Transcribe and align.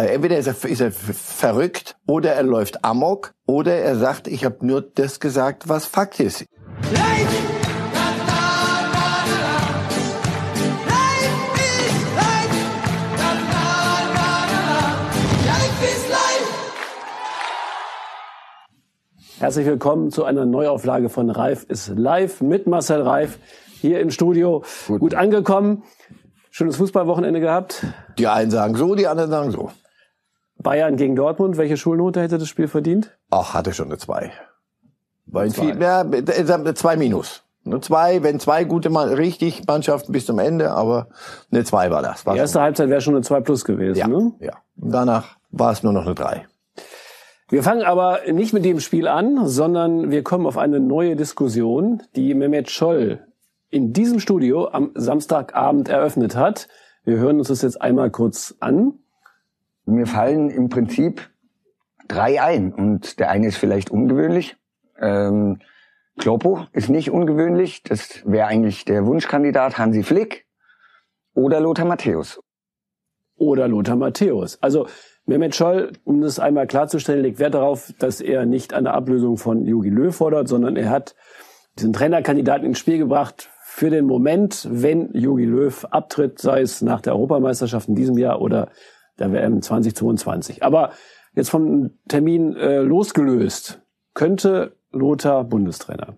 Also 0.00 0.14
entweder 0.14 0.38
ist 0.38 0.46
er, 0.46 0.70
ist 0.70 0.80
er 0.80 0.92
verrückt 0.92 1.94
oder 2.06 2.32
er 2.32 2.42
läuft 2.42 2.86
amok 2.86 3.34
oder 3.46 3.74
er 3.74 3.96
sagt, 3.96 4.28
ich 4.28 4.46
habe 4.46 4.64
nur 4.66 4.80
das 4.80 5.20
gesagt, 5.20 5.68
was 5.68 5.84
Fakt 5.84 6.20
ist. 6.20 6.46
Herzlich 19.38 19.66
willkommen 19.66 20.10
zu 20.10 20.24
einer 20.24 20.46
Neuauflage 20.46 21.10
von 21.10 21.28
Reif 21.28 21.64
ist 21.64 21.88
live 21.88 22.40
mit 22.40 22.66
Marcel 22.66 23.02
Reif 23.02 23.38
hier 23.82 24.00
im 24.00 24.10
Studio. 24.10 24.64
Gut, 24.86 25.00
Gut 25.00 25.14
angekommen. 25.14 25.82
Schönes 26.50 26.76
Fußballwochenende 26.76 27.40
gehabt. 27.40 27.84
Die 28.18 28.28
einen 28.28 28.50
sagen 28.50 28.76
so, 28.76 28.94
die 28.94 29.06
anderen 29.06 29.30
sagen 29.30 29.50
so. 29.50 29.70
Bayern 30.62 30.96
gegen 30.96 31.16
Dortmund. 31.16 31.56
Welche 31.56 31.76
Schulnote 31.76 32.20
hätte 32.20 32.38
das 32.38 32.48
Spiel 32.48 32.68
verdient? 32.68 33.16
Ach, 33.30 33.54
hatte 33.54 33.72
schon 33.72 33.86
eine 33.86 33.98
2. 33.98 34.30
Bei 35.26 35.48
zwei. 35.48 35.72
Viel, 35.72 35.82
ja, 35.82 36.02
äh, 36.02 36.74
zwei 36.74 36.96
minus. 36.96 37.44
Eine 37.64 37.80
zwei, 37.80 38.22
wenn 38.22 38.40
zwei 38.40 38.64
gute 38.64 38.90
Mann, 38.90 39.10
richtig 39.10 39.66
Mannschaften 39.66 40.12
bis 40.12 40.26
zum 40.26 40.38
Ende, 40.38 40.70
aber 40.72 41.08
eine 41.52 41.62
zwei 41.64 41.90
war 41.90 42.02
das. 42.02 42.24
War 42.24 42.34
Die 42.34 42.40
erste 42.40 42.54
so. 42.54 42.60
Halbzeit 42.62 42.88
wäre 42.88 43.00
schon 43.00 43.14
eine 43.14 43.22
zwei 43.22 43.40
plus 43.40 43.64
gewesen, 43.64 43.98
ja, 43.98 44.08
ne? 44.08 44.32
Ja. 44.40 44.54
Und 44.80 44.90
danach 44.90 45.36
war 45.50 45.70
es 45.70 45.82
nur 45.82 45.92
noch 45.92 46.06
eine 46.06 46.14
drei. 46.14 46.46
Wir 47.50 47.62
fangen 47.62 47.82
aber 47.82 48.20
nicht 48.32 48.52
mit 48.52 48.64
dem 48.64 48.80
Spiel 48.80 49.08
an, 49.08 49.46
sondern 49.46 50.10
wir 50.10 50.22
kommen 50.22 50.46
auf 50.46 50.56
eine 50.56 50.80
neue 50.80 51.16
Diskussion, 51.16 52.02
die 52.16 52.32
Mehmet 52.34 52.70
Scholl 52.70 53.26
in 53.68 53.92
diesem 53.92 54.20
Studio 54.20 54.68
am 54.68 54.92
Samstagabend 54.94 55.88
eröffnet 55.88 56.36
hat. 56.36 56.68
Wir 57.04 57.18
hören 57.18 57.38
uns 57.38 57.48
das 57.48 57.62
jetzt 57.62 57.80
einmal 57.80 58.10
kurz 58.10 58.54
an. 58.60 58.94
Mir 59.90 60.06
fallen 60.06 60.50
im 60.50 60.68
Prinzip 60.68 61.30
drei 62.08 62.42
ein 62.42 62.72
und 62.72 63.18
der 63.18 63.30
eine 63.30 63.48
ist 63.48 63.56
vielleicht 63.56 63.90
ungewöhnlich. 63.90 64.56
Ähm, 64.98 65.60
Kloppo 66.18 66.66
ist 66.72 66.88
nicht 66.88 67.10
ungewöhnlich. 67.10 67.82
Das 67.82 68.22
wäre 68.26 68.46
eigentlich 68.46 68.84
der 68.84 69.06
Wunschkandidat 69.06 69.78
Hansi 69.78 70.02
Flick 70.02 70.46
oder 71.34 71.60
Lothar 71.60 71.86
Matthäus. 71.86 72.40
Oder 73.36 73.68
Lothar 73.68 73.96
Matthäus. 73.96 74.62
Also 74.62 74.86
Mehmet 75.26 75.54
Scholl, 75.54 75.92
um 76.04 76.20
das 76.20 76.38
einmal 76.38 76.66
klarzustellen, 76.66 77.22
legt 77.22 77.38
Wert 77.38 77.54
darauf, 77.54 77.92
dass 77.98 78.20
er 78.20 78.46
nicht 78.46 78.74
eine 78.74 78.92
Ablösung 78.92 79.36
von 79.36 79.64
Jogi 79.64 79.88
Löw 79.88 80.14
fordert, 80.14 80.48
sondern 80.48 80.76
er 80.76 80.90
hat 80.90 81.14
diesen 81.78 81.92
Trainerkandidaten 81.92 82.66
ins 82.66 82.78
Spiel 82.78 82.98
gebracht 82.98 83.48
für 83.62 83.90
den 83.90 84.06
Moment, 84.06 84.68
wenn 84.70 85.12
Jogi 85.12 85.44
Löw 85.44 85.84
abtritt, 85.86 86.40
sei 86.40 86.62
es 86.62 86.82
nach 86.82 87.00
der 87.00 87.14
Europameisterschaft 87.14 87.88
in 87.88 87.94
diesem 87.94 88.18
Jahr 88.18 88.42
oder 88.42 88.68
der 89.20 89.32
WM 89.32 89.62
2022. 89.62 90.62
Aber 90.62 90.90
jetzt 91.34 91.50
vom 91.50 91.90
Termin 92.08 92.56
äh, 92.56 92.80
losgelöst, 92.80 93.80
könnte 94.14 94.76
Lothar 94.90 95.44
Bundestrainer? 95.44 96.14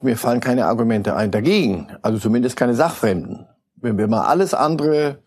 Mir 0.00 0.16
fallen 0.16 0.40
keine 0.40 0.66
Argumente 0.66 1.16
ein 1.16 1.30
dagegen, 1.30 1.88
also 2.02 2.18
zumindest 2.18 2.56
keine 2.56 2.74
Sachfremden. 2.74 3.46
Wenn 3.76 3.98
wir 3.98 4.06
mal 4.06 4.26
alles 4.26 4.54
andere 4.54 5.18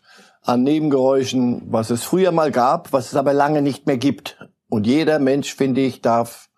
an 0.44 0.64
Nebengeräuschen, 0.64 1.64
was 1.68 1.90
es 1.90 2.04
früher 2.04 2.32
mal 2.32 2.52
gab, 2.52 2.94
was 2.94 3.08
es 3.08 3.16
aber 3.16 3.34
lange 3.34 3.62
nicht 3.62 3.86
mehr 3.86 3.98
gibt. 3.98 4.38
Und 4.70 4.88
jeder 4.88 5.20
Mensch, 5.20 5.54
finde 5.54 5.82
ich, 5.82 6.02
darf 6.02 6.50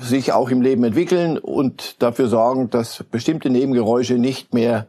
sich 0.00 0.32
auch 0.32 0.50
im 0.50 0.60
Leben 0.60 0.84
entwickeln 0.84 1.38
und 1.38 2.02
dafür 2.02 2.28
sorgen, 2.28 2.68
dass 2.70 3.04
bestimmte 3.04 3.48
Nebengeräusche 3.48 4.14
nicht 4.14 4.52
mehr 4.52 4.88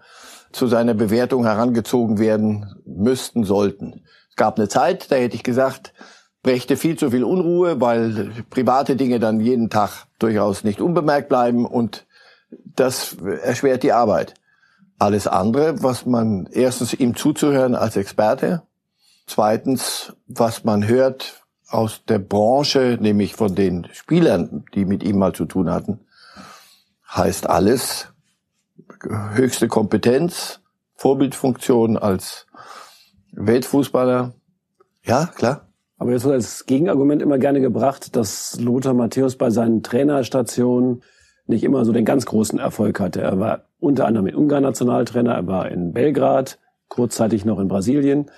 zu 0.51 0.67
seiner 0.67 0.95
Bewertung 0.95 1.45
herangezogen 1.45 2.17
werden 2.17 2.75
müssten, 2.85 3.43
sollten. 3.43 3.98
Gab 4.39 4.57
eine 4.57 4.69
Zeit, 4.69 5.11
da 5.11 5.17
hätte 5.17 5.35
ich 5.35 5.43
gesagt, 5.43 5.93
brächte 6.43 6.77
viel 6.77 6.97
zu 6.97 7.11
viel 7.11 7.25
Unruhe, 7.25 7.81
weil 7.81 8.31
private 8.49 8.95
Dinge 8.95 9.19
dann 9.19 9.41
jeden 9.41 9.69
Tag 9.69 10.05
durchaus 10.17 10.63
nicht 10.63 10.79
unbemerkt 10.79 11.27
bleiben 11.27 11.65
und 11.65 12.07
das 12.49 13.17
erschwert 13.43 13.83
die 13.83 13.91
Arbeit 13.91 14.35
alles 14.97 15.27
andere, 15.27 15.83
was 15.83 16.05
man 16.05 16.47
erstens 16.51 16.93
ihm 16.93 17.17
zuzuhören 17.17 17.75
als 17.75 17.97
Experte, 17.97 18.63
zweitens, 19.27 20.13
was 20.27 20.63
man 20.63 20.87
hört 20.87 21.43
aus 21.67 22.05
der 22.07 22.19
Branche, 22.19 22.97
nämlich 22.99 23.35
von 23.35 23.55
den 23.55 23.89
Spielern, 23.91 24.63
die 24.73 24.85
mit 24.85 25.03
ihm 25.03 25.17
mal 25.17 25.33
zu 25.33 25.43
tun 25.43 25.69
hatten, 25.69 25.99
heißt 27.13 27.49
alles 27.49 28.13
höchste 29.33 29.67
Kompetenz, 29.67 30.61
Vorbildfunktion 30.95 31.97
als 31.97 32.47
Weltfußballer. 33.31 34.33
Ja, 35.09 35.25
klar. 35.25 35.67
Aber 35.97 36.11
jetzt 36.11 36.23
wird 36.23 36.35
als 36.35 36.67
Gegenargument 36.67 37.23
immer 37.23 37.39
gerne 37.39 37.61
gebracht, 37.61 38.15
dass 38.15 38.59
Lothar 38.59 38.93
Matthäus 38.93 39.35
bei 39.35 39.49
seinen 39.49 39.81
Trainerstationen 39.81 41.01
nicht 41.47 41.63
immer 41.63 41.83
so 41.83 41.91
den 41.91 42.05
ganz 42.05 42.27
großen 42.27 42.59
Erfolg 42.59 42.99
hatte. 42.99 43.21
Er 43.21 43.39
war 43.39 43.63
unter 43.79 44.05
anderem 44.05 44.27
in 44.27 44.35
Ungarn 44.35 44.61
Nationaltrainer, 44.61 45.33
er 45.33 45.47
war 45.47 45.71
in 45.71 45.93
Belgrad, 45.93 46.59
kurzzeitig 46.89 47.43
noch 47.43 47.59
in 47.59 47.67
Brasilien. 47.67 48.29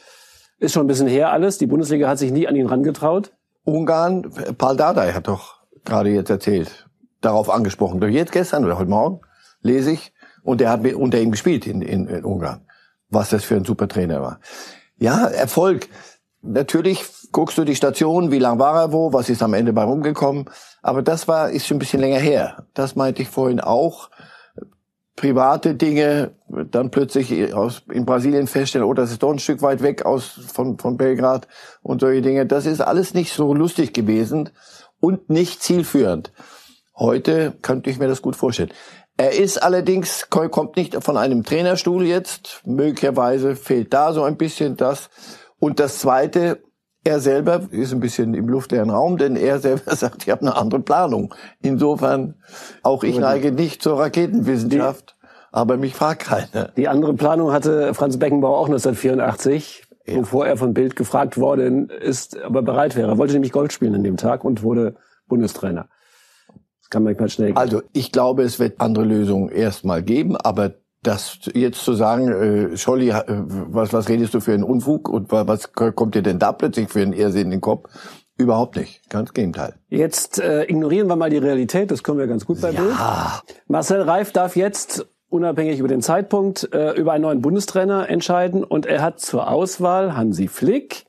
Ist 0.60 0.72
schon 0.72 0.86
ein 0.86 0.88
bisschen 0.88 1.08
her 1.08 1.34
alles. 1.34 1.58
Die 1.58 1.68
Bundesliga 1.68 2.08
hat 2.08 2.20
sich 2.20 2.32
nie 2.32 2.48
an 2.48 2.56
ihn 2.56 2.68
rangetraut. 2.68 3.34
Ungarn, 3.66 4.32
Paul 4.58 4.78
Dardai 4.78 5.12
hat 5.12 5.28
doch 5.28 5.62
gerade 5.84 6.10
jetzt 6.10 6.30
erzählt, 6.30 6.88
darauf 7.20 7.50
angesprochen. 7.50 8.00
Doch 8.00 8.08
jetzt 8.08 8.32
gestern 8.32 8.64
oder 8.64 8.80
heute 8.80 8.90
Morgen 8.90 9.20
lese 9.62 9.92
ich, 9.92 10.14
und 10.44 10.62
er 10.62 10.70
hat 10.72 10.86
unter 10.94 11.20
ihm 11.20 11.32
gespielt 11.32 11.68
in, 11.68 11.82
in, 11.82 12.08
in 12.08 12.24
Ungarn, 12.24 12.62
was 13.10 13.30
das 13.30 13.44
für 13.44 13.56
ein 13.56 13.66
super 13.66 13.88
Trainer 13.88 14.22
war. 14.22 14.40
Ja, 14.98 15.28
Erfolg. 15.28 15.90
Natürlich 16.44 17.04
guckst 17.32 17.58
du 17.58 17.64
die 17.64 17.76
Station, 17.76 18.32
wie 18.32 18.40
lang 18.40 18.58
war 18.58 18.82
er 18.82 18.92
wo, 18.92 19.14
was 19.14 19.30
ist 19.30 19.44
am 19.44 19.54
Ende 19.54 19.74
bei 19.74 19.84
rumgekommen. 19.84 20.46
Aber 20.82 21.02
das 21.04 21.28
war, 21.28 21.52
ist 21.52 21.68
schon 21.68 21.78
ein 21.78 21.80
bisschen 21.80 22.00
länger 22.00 22.20
her. 22.20 22.66
Das 22.74 22.96
meinte 22.96 23.22
ich 23.22 23.30
vorhin 23.30 23.60
auch. 23.60 24.10
Private 25.16 25.76
Dinge, 25.76 26.32
dann 26.48 26.90
plötzlich 26.90 27.54
aus, 27.54 27.84
in 27.92 28.06
Brasilien 28.06 28.48
feststellen, 28.48 28.88
oh, 28.88 28.94
das 28.94 29.12
ist 29.12 29.22
doch 29.22 29.32
ein 29.32 29.40
Stück 29.40 29.62
weit 29.62 29.84
weg 29.84 30.04
aus, 30.04 30.40
von, 30.52 30.80
von 30.80 30.98
Belgrad 30.98 31.48
und 31.84 32.02
solche 32.02 32.24
Dinge. 32.24 32.48
Das 32.48 32.66
ist 32.66 32.82
alles 32.82 33.14
nicht 33.14 33.34
so 33.34 33.54
lustig 33.54 33.94
gewesen 33.94 34.50
und 35.00 35.30
nicht 35.30 35.62
zielführend. 35.62 36.32
Heute 36.96 37.54
könnte 37.62 37.90
ich 37.90 38.00
mir 38.00 38.08
das 38.08 38.22
gut 38.22 38.36
vorstellen. 38.36 38.72
Er 39.18 39.34
ist 39.34 39.62
allerdings, 39.62 40.30
kommt 40.30 40.78
nicht 40.78 41.04
von 41.04 41.18
einem 41.18 41.44
Trainerstuhl 41.44 42.06
jetzt. 42.06 42.62
Möglicherweise 42.66 43.56
fehlt 43.56 43.94
da 43.94 44.14
so 44.14 44.24
ein 44.24 44.38
bisschen 44.38 44.78
das. 44.78 45.10
Und 45.62 45.80
das 45.80 46.00
Zweite, 46.00 46.64
er 47.04 47.20
selber 47.20 47.68
ist 47.70 47.94
ein 47.94 48.00
bisschen 48.00 48.34
im 48.34 48.50
luftleeren 48.50 48.90
Raum, 48.90 49.18
denn 49.18 49.36
er 49.36 49.60
selber 49.60 49.96
sagt, 49.96 50.24
ich 50.24 50.32
habe 50.32 50.42
eine 50.42 50.58
andere 50.58 50.82
Planung. 50.82 51.36
Insofern, 51.62 52.36
auch 52.82 53.04
ich 53.04 53.18
neige 53.18 53.52
nicht 53.52 53.84
zur 53.84 54.00
Raketenwissenschaft, 54.00 55.16
aber 55.52 55.78
mich 55.78 55.94
fragt 55.94 56.24
keiner. 56.24 56.70
Die 56.76 56.88
andere 56.88 57.14
Planung 57.14 57.52
hatte 57.52 57.94
Franz 57.94 58.18
Beckenbauer 58.18 58.58
auch 58.58 58.66
1984, 58.66 59.84
ja. 60.08 60.18
bevor 60.18 60.48
er 60.48 60.58
von 60.58 60.74
Bild 60.74 60.96
gefragt 60.96 61.38
worden 61.38 61.90
ist, 61.90 62.38
ob 62.44 62.56
er 62.56 62.64
bereit 62.64 62.96
wäre. 62.96 63.12
Er 63.12 63.18
wollte 63.20 63.34
nämlich 63.34 63.52
Golf 63.52 63.72
spielen 63.72 63.94
an 63.94 64.04
dem 64.04 64.18
Tag 64.18 64.44
und 64.44 64.64
wurde 64.64 64.96
Bundestrainer. 65.28 65.90
Das 66.80 66.90
kann 66.90 67.04
manchmal 67.04 67.30
schnell 67.30 67.50
gehen. 67.50 67.58
Also 67.58 67.84
ich 67.94 68.12
glaube, 68.12 68.42
es 68.42 68.58
wird 68.58 68.82
andere 68.82 69.06
Lösungen 69.06 69.50
erstmal 69.50 70.02
geben, 70.02 70.36
aber 70.38 70.74
das 71.04 71.40
jetzt 71.54 71.84
zu 71.84 71.94
sagen, 71.94 72.32
äh, 72.74 72.78
Scholli, 72.78 73.10
äh, 73.10 73.24
was, 73.28 73.92
was 73.94 74.10
redest 74.10 74.34
du 74.34 74.40
für 74.40 74.54
einen 74.54 74.64
Unfug 74.64 75.10
und 75.10 75.32
was 75.32 75.74
kommt 75.74 76.16
dir 76.16 76.22
denn 76.22 76.40
da 76.40 76.52
plötzlich 76.52 76.90
für 76.90 77.02
einen 77.02 77.14
Irrsinn 77.14 77.46
in 77.46 77.52
den 77.52 77.62
Kopf? 77.62 77.90
Überhaupt 78.38 78.76
nicht, 78.76 79.08
ganz 79.10 79.34
Gegenteil. 79.34 79.76
Jetzt 79.90 80.40
äh, 80.40 80.64
ignorieren 80.64 81.08
wir 81.08 81.16
mal 81.16 81.30
die 81.30 81.38
Realität, 81.38 81.92
das 81.92 82.04
können 82.04 82.18
wir 82.18 82.28
ganz 82.28 82.46
gut 82.46 82.62
bei 82.62 82.72
ja. 82.72 82.82
Bild. 82.82 82.96
Marcel 83.68 84.02
Reif 84.02 84.32
darf 84.32 84.56
jetzt 84.56 85.08
unabhängig 85.30 85.80
über 85.80 85.88
den 85.88 86.02
Zeitpunkt 86.02 86.74
äh, 86.74 86.92
über 86.94 87.14
einen 87.14 87.24
neuen 87.24 87.42
Bundestrainer 87.42 88.10
entscheiden 88.10 88.64
und 88.64 88.86
er 88.86 89.02
hat 89.02 89.20
zur 89.20 89.50
Auswahl 89.50 90.16
Hansi 90.16 90.48
Flick, 90.48 91.06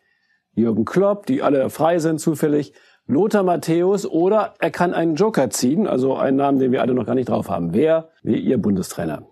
Jürgen 0.55 0.85
Klopp, 0.85 1.27
die 1.27 1.43
alle 1.43 1.71
frei 1.71 1.99
sind 1.99 2.21
zufällig, 2.21 2.75
Lothar 3.07 3.43
Matthäus 3.43 4.07
oder 4.07 4.55
er 4.59 4.71
kann 4.71 4.95
einen 4.95 5.17
Joker 5.17 5.51
ziehen, 5.51 5.87
also 5.87 6.17
einen 6.17 6.37
Namen, 6.37 6.59
den 6.59 6.71
wir 6.71 6.83
alle 6.83 6.95
noch 6.95 7.07
gar 7.07 7.15
nicht 7.15 7.29
drauf 7.29 7.49
haben. 7.49 7.75
Wer 7.75 8.11
wie 8.23 8.39
Ihr 8.39 8.59
Bundestrainer? 8.59 9.27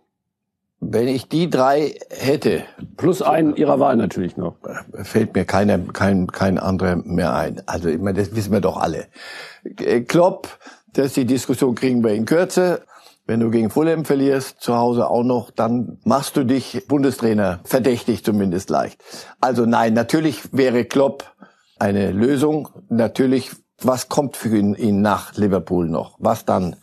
Wenn 0.81 1.09
ich 1.09 1.29
die 1.29 1.51
drei 1.51 1.95
hätte. 2.09 2.63
Plus 2.97 3.21
einen 3.21 3.55
ihrer 3.55 3.79
Wahl 3.81 3.97
natürlich 3.97 4.37
noch. 4.37 4.57
Fällt 5.03 5.35
mir 5.35 5.45
keiner, 5.45 5.79
kein, 5.79 6.27
kein 6.27 6.59
anderer 6.59 6.97
mehr 6.97 7.35
ein. 7.35 7.63
Also, 7.67 7.89
ich 7.89 7.99
meine, 7.99 8.19
das 8.19 8.35
wissen 8.35 8.53
wir 8.53 8.61
doch 8.61 8.79
alle. 8.79 9.07
Äh, 9.65 10.01
Klopp, 10.01 10.49
das 10.95 11.07
ist 11.07 11.17
die 11.19 11.27
Diskussion 11.27 11.75
kriegen 11.75 12.03
wir 12.03 12.15
in 12.15 12.25
Kürze. 12.25 12.83
Wenn 13.27 13.41
du 13.41 13.51
gegen 13.51 13.71
Fulham 13.71 14.05
verlierst, 14.05 14.61
zu 14.61 14.75
Hause 14.75 15.09
auch 15.09 15.23
noch, 15.23 15.53
dann 15.53 15.99
machst 16.05 16.37
du 16.37 16.45
dich 16.45 16.85
Bundestrainer 16.89 17.61
verdächtig 17.65 18.25
zumindest 18.25 18.71
leicht. 18.71 19.01
Also 19.41 19.67
nein, 19.67 19.93
natürlich 19.93 20.53
wäre 20.53 20.85
Klopp 20.85 21.33
eine 21.79 22.11
Lösung. 22.11 22.69
Natürlich, 22.89 23.53
was 23.83 24.09
kommt 24.09 24.37
für 24.37 24.57
ihn, 24.57 24.75
ihn 24.75 25.01
nach 25.01 25.37
Liverpool 25.37 25.89
noch? 25.89 26.17
Was 26.19 26.45
dann? 26.45 26.77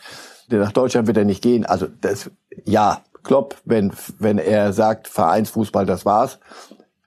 Nach 0.49 0.71
Deutschland 0.71 1.07
wird 1.07 1.17
er 1.17 1.25
nicht 1.25 1.44
gehen. 1.44 1.65
Also 1.65 1.88
das, 1.88 2.31
ja, 2.63 3.01
Klopp, 3.27 3.56
wenn, 3.65 3.91
wenn 4.19 4.38
er 4.38 4.71
sagt, 4.71 5.09
Vereinsfußball, 5.09 5.85
das 5.85 6.06
war's. 6.06 6.39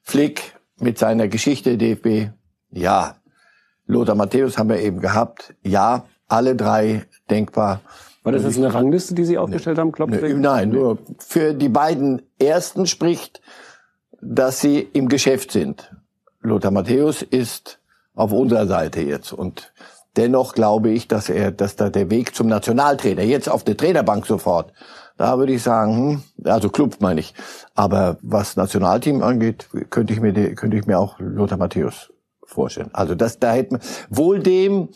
Flick 0.03 0.55
mit 0.79 0.99
seiner 0.99 1.29
Geschichte 1.29 1.79
DFB, 1.79 2.31
Ja. 2.71 3.17
Lothar 3.87 4.15
Matthäus 4.15 4.59
haben 4.59 4.69
wir 4.69 4.81
eben 4.81 5.01
gehabt. 5.01 5.55
Ja, 5.65 6.05
alle 6.29 6.55
drei 6.55 7.07
denkbar. 7.31 7.81
War 8.23 8.33
das 8.33 8.43
jetzt 8.43 8.59
eine 8.59 8.73
Rangliste, 8.73 9.15
die 9.15 9.25
Sie 9.25 9.39
aufgestellt 9.39 9.79
haben, 9.79 9.93
Klopp? 9.93 10.11
Nee, 10.11 10.35
nein, 10.35 10.69
nur 10.69 10.99
für 11.19 11.55
die 11.55 11.71
beiden 11.71 12.21
ersten 12.39 12.87
spricht, 12.87 13.41
dass 14.21 14.61
sie 14.61 14.79
im 14.93 15.09
Geschäft 15.09 15.51
sind. 15.53 15.91
Lothar 16.43 16.71
Matthäus 16.71 17.23
ist 17.23 17.81
auf 18.15 18.31
unserer 18.33 18.67
Seite 18.67 19.01
jetzt 19.01 19.33
und 19.33 19.73
dennoch 20.17 20.53
glaube 20.55 20.91
ich, 20.91 21.09
dass 21.09 21.31
er, 21.31 21.51
dass 21.51 21.77
da 21.77 21.89
der 21.89 22.11
Weg 22.11 22.35
zum 22.35 22.47
Nationaltrainer 22.47 23.23
jetzt 23.23 23.49
auf 23.49 23.65
der 23.65 23.77
Trainerbank 23.77 24.27
sofort, 24.27 24.73
da 25.21 25.37
würde 25.37 25.53
ich 25.53 25.63
sagen, 25.63 26.23
hm, 26.39 26.51
also 26.51 26.71
Club 26.71 26.97
meine 27.01 27.21
ich, 27.21 27.35
aber 27.75 28.17
was 28.23 28.57
Nationalteam 28.57 29.23
angeht, 29.23 29.69
könnte 29.91 30.15
ich 30.15 30.21
mir, 30.21 30.33
könnte 30.55 30.79
ich 30.79 30.87
mir 30.87 30.99
auch 30.99 31.17
Lothar 31.19 31.59
Matthäus 31.59 32.11
vorstellen. 32.43 32.89
Also 32.95 33.15
das, 33.15 33.39
da 33.39 33.53
hätten 33.53 33.81
wir 33.81 33.81
wohl 34.09 34.41
dem, 34.41 34.89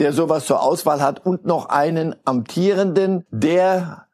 der 0.00 0.12
sowas 0.12 0.46
zur 0.46 0.64
Auswahl 0.64 1.00
hat 1.00 1.24
und 1.24 1.46
noch 1.46 1.68
einen 1.68 2.16
amtierenden, 2.24 3.24
der 3.30 4.06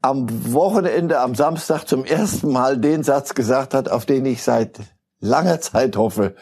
am 0.00 0.54
Wochenende, 0.54 1.20
am 1.20 1.34
Samstag 1.34 1.84
zum 1.84 2.06
ersten 2.06 2.50
Mal 2.50 2.78
den 2.78 3.02
Satz 3.02 3.34
gesagt 3.34 3.74
hat, 3.74 3.90
auf 3.90 4.06
den 4.06 4.24
ich 4.24 4.42
seit 4.42 4.80
langer 5.20 5.60
Zeit 5.60 5.98
hoffe. 5.98 6.34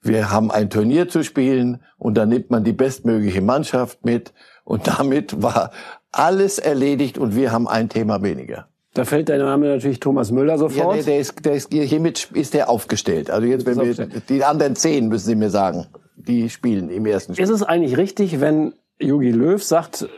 Wir 0.00 0.32
haben 0.32 0.50
ein 0.50 0.70
Turnier 0.70 1.08
zu 1.08 1.22
spielen 1.22 1.84
und 1.98 2.14
dann 2.14 2.30
nimmt 2.30 2.50
man 2.50 2.64
die 2.64 2.72
bestmögliche 2.72 3.42
Mannschaft 3.42 4.04
mit 4.04 4.34
und 4.64 4.88
damit 4.88 5.40
war 5.40 5.70
alles 6.12 6.58
erledigt 6.58 7.18
und 7.18 7.34
wir 7.34 7.52
haben 7.52 7.66
ein 7.66 7.88
Thema 7.88 8.22
weniger. 8.22 8.68
Da 8.94 9.04
fällt 9.04 9.30
der 9.30 9.38
Name 9.38 9.68
natürlich 9.68 10.00
Thomas 10.00 10.30
Müller 10.30 10.58
sofort. 10.58 10.96
Ja, 10.96 11.02
der, 11.02 11.04
der 11.04 11.18
ist, 11.18 11.44
der 11.44 11.54
ist, 11.54 11.72
hiermit 11.72 12.30
ist 12.34 12.52
der 12.52 12.68
aufgestellt. 12.68 13.30
Also 13.30 13.46
jetzt, 13.46 13.64
wenn 13.64 13.80
wir, 13.80 14.06
die 14.28 14.44
anderen 14.44 14.76
zehn 14.76 15.08
müssen 15.08 15.26
Sie 15.26 15.34
mir 15.34 15.48
sagen, 15.48 15.86
die 16.14 16.50
spielen 16.50 16.90
im 16.90 17.06
ersten 17.06 17.34
Spiel. 17.34 17.44
Ist 17.44 17.50
es 17.50 17.62
eigentlich 17.62 17.96
richtig, 17.96 18.40
wenn 18.40 18.74
Jogi 18.98 19.30
Löw 19.30 19.62
sagt, 19.62 20.08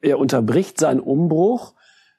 er 0.00 0.18
unterbricht 0.18 0.80
seinen 0.80 0.98
Umbruch, 0.98 1.74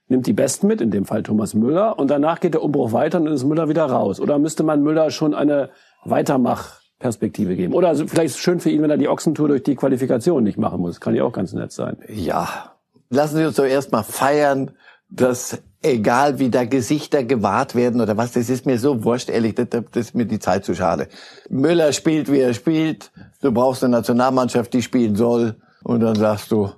nimmt 0.08 0.26
die 0.28 0.34
Besten 0.34 0.68
mit, 0.68 0.80
in 0.80 0.92
dem 0.92 1.04
Fall 1.04 1.24
Thomas 1.24 1.54
Müller, 1.54 2.00
und 2.00 2.10
danach 2.10 2.40
geht 2.40 2.54
der 2.54 2.64
Umbruch 2.64 2.94
weiter 2.94 3.18
und 3.18 3.26
dann 3.26 3.34
ist 3.34 3.44
Müller 3.44 3.68
wieder 3.68 3.86
raus? 3.86 4.22
Oder 4.22 4.40
müsste 4.40 4.64
man 4.64 4.82
Müller 4.82 5.12
schon 5.12 5.34
eine 5.34 5.72
Weitermachperspektive 6.06 7.58
geben? 7.58 7.74
Oder 7.74 7.90
also 7.90 8.08
vielleicht 8.08 8.28
ist 8.28 8.36
es 8.36 8.42
schön 8.42 8.62
für 8.62 8.70
ihn, 8.70 8.82
wenn 8.82 8.90
er 8.90 8.98
die 8.98 9.10
Ochsentour 9.10 9.50
durch 9.50 9.64
die 9.64 9.76
Qualifikation 9.76 10.42
nicht 10.42 10.58
machen 10.58 10.80
muss. 10.80 11.02
Kann 11.02 11.16
ja 11.16 11.26
auch 11.26 11.34
ganz 11.34 11.52
nett 11.52 11.74
sein. 11.74 11.98
Ja. 12.08 12.77
Lassen 13.10 13.38
Sie 13.38 13.46
uns 13.46 13.56
doch 13.56 13.66
erstmal 13.66 14.04
feiern, 14.04 14.72
dass 15.10 15.60
egal 15.82 16.40
wie 16.40 16.50
da 16.50 16.66
Gesichter 16.66 17.24
gewahrt 17.24 17.76
werden 17.76 18.02
oder 18.02 18.18
was, 18.18 18.34
das 18.34 18.50
ist 18.50 18.66
mir 18.66 18.78
so 18.78 19.04
wurscht, 19.04 19.30
ehrlich, 19.30 19.56
das, 19.56 19.68
das 19.70 19.84
ist 19.94 20.16
mir 20.16 20.26
die 20.26 20.40
Zeit 20.40 20.66
zu 20.66 20.76
schade. 20.76 21.08
Müller 21.50 21.94
spielt, 21.94 22.32
wie 22.32 22.40
er 22.40 22.54
spielt, 22.54 23.12
du 23.42 23.52
brauchst 23.52 23.84
eine 23.84 23.92
Nationalmannschaft, 23.98 24.74
die 24.74 24.82
spielen 24.82 25.16
soll 25.16 25.56
und 25.84 26.02
dann 26.02 26.16
sagst 26.16 26.52
du, 26.52 26.72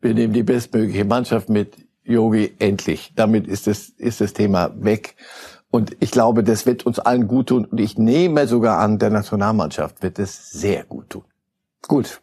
wir 0.00 0.14
nehmen 0.14 0.32
die 0.32 0.44
bestmögliche 0.44 1.04
Mannschaft 1.04 1.48
mit, 1.48 1.74
Yogi, 2.04 2.54
endlich. 2.58 3.12
Damit 3.16 3.46
ist 3.46 3.66
das, 3.66 3.90
ist 3.90 4.22
das 4.22 4.32
Thema 4.32 4.72
weg. 4.76 5.16
Und 5.70 5.94
ich 6.00 6.10
glaube, 6.10 6.42
das 6.42 6.64
wird 6.64 6.86
uns 6.86 6.98
allen 6.98 7.28
gut 7.28 7.48
tun. 7.48 7.66
Und 7.66 7.78
ich 7.80 7.98
nehme 7.98 8.46
sogar 8.46 8.78
an, 8.78 8.98
der 8.98 9.10
Nationalmannschaft 9.10 10.02
wird 10.02 10.18
es 10.18 10.50
sehr 10.50 10.84
gut 10.84 11.10
tun. 11.10 11.24
Gut 11.86 12.22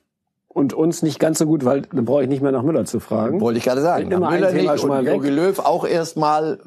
und 0.56 0.74
uns 0.74 1.04
nicht 1.04 1.19
ganz 1.19 1.38
so 1.40 1.46
gut, 1.46 1.66
weil 1.66 1.81
dann 1.81 2.06
brauche 2.06 2.24
ich 2.24 2.30
nicht 2.30 2.42
mehr 2.42 2.54
nach 2.54 2.63
Müller 2.63 2.86
zu 2.86 3.00
fragen. 3.02 3.42
Wollte 3.42 3.57
ich 3.60 3.66
gerade 3.66 3.81
sagen. 3.81 4.10
Immer 4.10 4.31
Müller 4.31 4.48
ein 4.48 4.56
Thema 4.56 4.72
nicht 4.72 4.81
schon 4.81 4.90
mal 4.90 5.00
und 5.02 5.06
weg. 5.06 5.13
Jogi 5.16 5.30
Löw 5.30 5.60
auch 5.60 5.86
erstmal. 5.86 6.60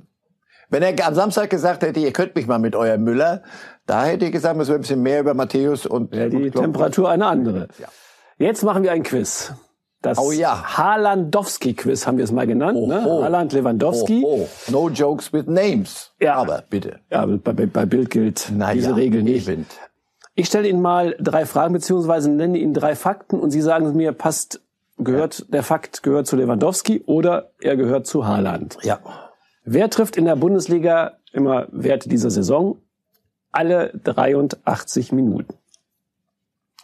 Wenn 0.71 0.83
er 0.83 1.07
am 1.07 1.15
Samstag 1.15 1.49
gesagt 1.49 1.83
hätte, 1.83 1.99
ihr 1.99 2.13
könnt 2.13 2.37
mich 2.37 2.47
mal 2.47 2.59
mit 2.59 2.77
eurem 2.77 3.03
Müller, 3.03 3.43
da 3.87 4.05
hätte 4.05 4.27
ich 4.27 4.33
gesagt, 4.33 4.59
müssen 4.59 4.69
wir 4.73 4.75
ein 4.75 4.83
bisschen 4.83 5.03
mehr 5.03 5.21
über 5.21 5.33
Matthäus 5.33 5.87
und, 5.87 6.15
Ja, 6.15 6.29
die 6.29 6.51
Klopp- 6.51 6.65
Temperatur 6.65 7.09
eine 7.09 7.25
andere. 7.27 7.69
Ja. 7.79 7.89
Jetzt 8.37 8.63
machen 8.63 8.83
wir 8.83 8.93
ein 8.93 9.03
Quiz. 9.03 9.55
Das 10.03 10.19
Oh 10.19 10.31
ja. 10.31 10.77
Haalandowski-Quiz 10.77 12.07
haben 12.07 12.19
wir 12.19 12.25
es 12.25 12.31
mal 12.33 12.47
genannt. 12.47 12.79
ne? 12.87 13.03
oh. 13.07 13.23
Haaland 13.25 13.55
Lewandowski. 13.55 14.23
Oh, 14.25 14.43
oh. 14.43 14.71
No 14.71 14.91
jokes 14.91 15.33
with 15.33 15.47
names. 15.47 16.13
Ja. 16.21 16.35
Aber 16.35 16.63
bitte. 16.69 17.01
Ja, 17.11 17.25
bei, 17.25 17.53
bei 17.67 17.87
Bild 17.87 18.11
gilt 18.11 18.53
Na 18.55 18.75
diese 18.75 18.91
ja, 18.91 18.95
Regel 18.95 19.23
nicht. 19.23 19.49
eben. 19.49 19.65
Ich 20.39 20.47
stelle 20.47 20.69
Ihnen 20.69 20.81
mal 20.81 21.17
drei 21.19 21.47
Fragen 21.47 21.73
beziehungsweise 21.73 22.31
nenne 22.31 22.59
Ihnen 22.59 22.73
drei 22.73 22.95
Fakten 22.95 23.41
und 23.41 23.51
Sie 23.51 23.61
sagen 23.61 23.97
mir, 23.97 24.13
passt, 24.13 24.61
gehört 24.97 25.53
der 25.53 25.65
Fakt 25.65 26.05
gehört 26.05 26.29
zu 26.29 26.37
Lewandowski 26.37 27.03
oder 27.07 27.51
er 27.61 27.77
gehört 27.77 28.07
zu 28.07 28.25
Haaland. 28.25 28.79
Ja. 28.83 29.01
Wer 29.65 29.91
trifft 29.91 30.17
in 30.17 30.27
der 30.27 30.37
Bundesliga 30.37 31.17
immer 31.33 31.67
Wert 31.73 32.13
dieser 32.13 32.31
Saison? 32.31 32.81
Alle 33.51 33.91
83 34.05 35.11
Minuten. 35.11 35.55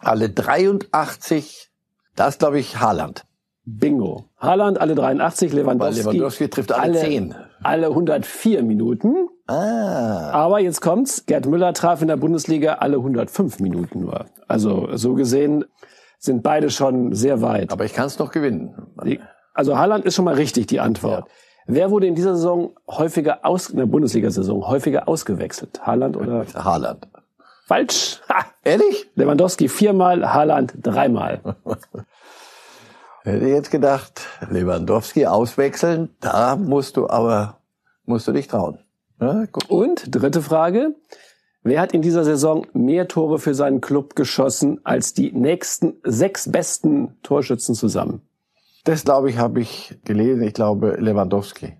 Alle 0.00 0.30
83, 0.30 1.70
das 2.16 2.38
glaube 2.38 2.58
ich 2.58 2.80
Haaland. 2.80 3.24
Bingo. 3.64 4.24
Haaland 4.36 4.80
alle 4.80 4.96
83, 4.96 5.52
Lewandowski, 5.52 6.04
Weil 6.04 6.12
Lewandowski 6.12 6.48
trifft 6.48 6.72
alle 6.72 6.98
10. 6.98 7.36
Alle 7.64 7.88
104 7.88 8.62
Minuten. 8.62 9.28
Ah. 9.46 10.30
Aber 10.30 10.60
jetzt 10.60 10.80
kommt's. 10.80 11.26
Gerd 11.26 11.46
Müller 11.46 11.72
traf 11.72 12.02
in 12.02 12.08
der 12.08 12.16
Bundesliga 12.16 12.74
alle 12.74 12.96
105 12.96 13.60
Minuten 13.60 14.00
nur. 14.00 14.26
Also 14.48 14.88
so 14.96 15.14
gesehen 15.14 15.64
sind 16.18 16.42
beide 16.42 16.70
schon 16.70 17.12
sehr 17.14 17.42
weit. 17.42 17.72
Aber 17.72 17.84
ich 17.84 17.92
kann 17.92 18.06
es 18.06 18.18
noch 18.18 18.30
gewinnen. 18.30 18.74
Also 19.52 19.78
Haaland 19.78 20.04
ist 20.04 20.14
schon 20.14 20.24
mal 20.24 20.34
richtig 20.34 20.66
die 20.66 20.80
Antwort. 20.80 21.28
Wer 21.66 21.90
wurde 21.90 22.06
in 22.06 22.14
dieser 22.14 22.34
Saison 22.34 22.74
häufiger 22.88 23.44
aus, 23.44 23.70
in 23.70 23.78
der 23.78 23.86
Bundesliga-Saison 23.86 24.66
häufiger 24.66 25.08
ausgewechselt? 25.08 25.80
Haaland 25.86 26.16
oder? 26.16 26.44
Haaland. 26.54 27.08
Falsch. 27.66 28.20
Ha! 28.28 28.44
Ehrlich? 28.62 29.10
Lewandowski 29.14 29.68
viermal, 29.68 30.34
Haaland 30.34 30.74
dreimal. 30.82 31.40
Hätte 33.24 33.46
ich 33.46 33.52
jetzt 33.52 33.70
gedacht, 33.70 34.26
Lewandowski 34.50 35.24
auswechseln, 35.24 36.10
da 36.20 36.56
musst 36.56 36.98
du 36.98 37.08
aber, 37.08 37.58
musst 38.04 38.28
du 38.28 38.32
dich 38.32 38.48
trauen. 38.48 38.78
Ja. 39.18 39.44
Und 39.68 40.14
dritte 40.14 40.42
Frage. 40.42 40.94
Wer 41.62 41.80
hat 41.80 41.92
in 41.94 42.02
dieser 42.02 42.24
Saison 42.24 42.66
mehr 42.74 43.08
Tore 43.08 43.38
für 43.38 43.54
seinen 43.54 43.80
Club 43.80 44.14
geschossen 44.14 44.82
als 44.84 45.14
die 45.14 45.32
nächsten 45.32 45.94
sechs 46.04 46.52
besten 46.52 47.16
Torschützen 47.22 47.74
zusammen? 47.74 48.20
Das 48.84 49.04
glaube 49.04 49.30
ich, 49.30 49.38
habe 49.38 49.62
ich 49.62 49.98
gelesen. 50.04 50.42
Ich 50.42 50.52
glaube 50.52 50.96
Lewandowski. 51.00 51.78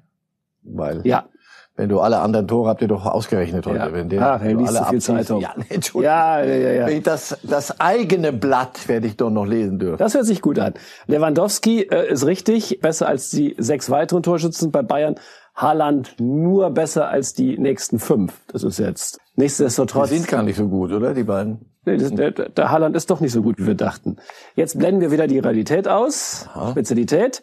Weil 0.62 1.06
Ja. 1.06 1.28
Wenn 1.76 1.88
du 1.88 1.98
alle 2.00 2.20
anderen 2.20 2.46
Tore 2.46 2.68
habt 2.68 2.82
ihr 2.82 2.88
doch 2.88 3.04
ausgerechnet 3.04 3.66
heute. 3.66 3.78
Ja. 3.78 3.92
Wenn 3.92 4.08
den, 4.08 4.22
Ach, 4.22 4.40
er 4.40 4.46
wenn 4.46 4.58
du 4.58 4.64
alle 4.64 4.84
viel 4.86 5.00
Zeitung. 5.00 5.40
Ja, 5.40 5.54
nee, 5.56 5.64
Entschuldigung. 5.70 6.04
Ja, 6.04 6.42
ja, 6.44 6.54
ja, 6.54 6.88
ja. 6.88 7.00
Das, 7.00 7.36
das 7.42 7.80
eigene 7.80 8.32
Blatt 8.32 8.88
werde 8.88 9.08
ich 9.08 9.16
doch 9.16 9.30
noch 9.30 9.44
lesen 9.44 9.78
dürfen. 9.80 9.98
Das 9.98 10.14
hört 10.14 10.24
sich 10.24 10.40
gut 10.40 10.58
an. 10.58 10.74
Lewandowski 11.06 11.82
äh, 11.82 12.08
ist 12.10 12.26
richtig, 12.26 12.78
besser 12.80 13.08
als 13.08 13.30
die 13.30 13.56
sechs 13.58 13.90
weiteren 13.90 14.22
Torschützen 14.22 14.70
bei 14.70 14.82
Bayern. 14.82 15.16
Haaland 15.56 16.16
nur 16.18 16.70
besser 16.70 17.08
als 17.08 17.32
die 17.32 17.58
nächsten 17.58 17.98
fünf. 18.00 18.34
Das 18.48 18.64
ist 18.64 18.78
jetzt 18.78 19.20
Die 19.36 19.42
nichtsdestotrotz. 19.42 20.10
sind 20.10 20.26
gar 20.26 20.42
nicht 20.42 20.56
so 20.56 20.68
gut, 20.68 20.92
oder? 20.92 21.14
Die 21.14 21.22
beiden. 21.22 21.70
Nee, 21.84 21.96
das, 21.96 22.12
der, 22.12 22.30
der 22.30 22.70
Haaland 22.70 22.96
ist 22.96 23.10
doch 23.10 23.20
nicht 23.20 23.32
so 23.32 23.42
gut, 23.42 23.58
wie 23.58 23.66
wir 23.66 23.74
dachten. 23.74 24.16
Jetzt 24.56 24.78
blenden 24.78 25.00
wir 25.00 25.10
wieder 25.10 25.26
die 25.26 25.38
Realität 25.38 25.86
aus. 25.86 26.48
Spezialität. 26.70 27.42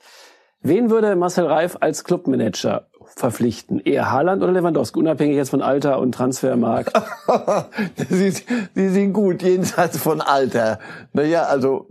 Wen 0.61 0.89
würde 0.89 1.15
Marcel 1.15 1.45
Reif 1.45 1.77
als 1.79 2.03
Clubmanager 2.03 2.87
verpflichten? 3.15 3.79
Eher 3.79 4.11
Haaland 4.11 4.41
oder 4.43 4.51
Lewandowski? 4.51 4.99
Unabhängig 4.99 5.35
jetzt 5.35 5.49
von 5.49 5.61
Alter 5.61 5.99
und 5.99 6.13
Transfermarkt. 6.13 6.91
sie, 8.09 8.31
sie 8.75 8.89
sind 8.89 9.13
gut, 9.13 9.43
jenseits 9.43 9.97
von 9.97 10.21
Alter. 10.21 10.79
Naja, 11.13 11.43
also 11.43 11.87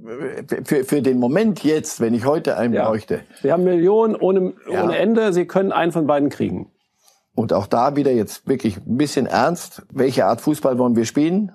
für, 0.65 0.85
für 0.85 1.03
den 1.03 1.19
Moment 1.19 1.62
jetzt, 1.65 2.00
wenn 2.00 2.15
ich 2.15 2.25
heute 2.25 2.57
einen 2.57 2.75
Ja. 2.75 2.87
bräuchte. 2.87 3.21
Wir 3.43 3.53
haben 3.53 3.65
Millionen 3.65 4.17
ohne, 4.17 4.55
Ja. 4.71 4.85
ohne 4.85 4.97
Ende. 4.99 5.33
Sie 5.33 5.47
können 5.47 5.73
einen 5.73 5.93
von 5.93 6.07
beiden 6.07 6.29
kriegen. 6.29 6.71
Und 7.35 7.53
auch 7.53 7.67
da 7.67 7.97
wieder 7.97 8.11
jetzt 8.11 8.49
wirklich 8.49 8.77
ein 8.79 8.97
bisschen 8.97 9.27
ernst. 9.27 9.83
Welche 9.93 10.27
Art 10.27 10.41
Fußball 10.41 10.79
wollen 10.79 10.97
wir 10.97 11.05
spielen? 11.05 11.53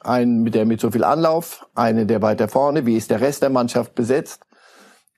Einen 0.00 0.42
mit 0.42 0.54
der 0.54 0.64
mit 0.66 0.80
so 0.80 0.90
viel 0.90 1.04
Anlauf, 1.04 1.66
einen 1.74 2.08
der 2.08 2.22
weiter 2.22 2.48
vorne. 2.48 2.86
Wie 2.86 2.96
ist 2.96 3.10
der 3.10 3.20
Rest 3.20 3.42
der 3.42 3.50
Mannschaft 3.50 3.94
besetzt? 3.94 4.42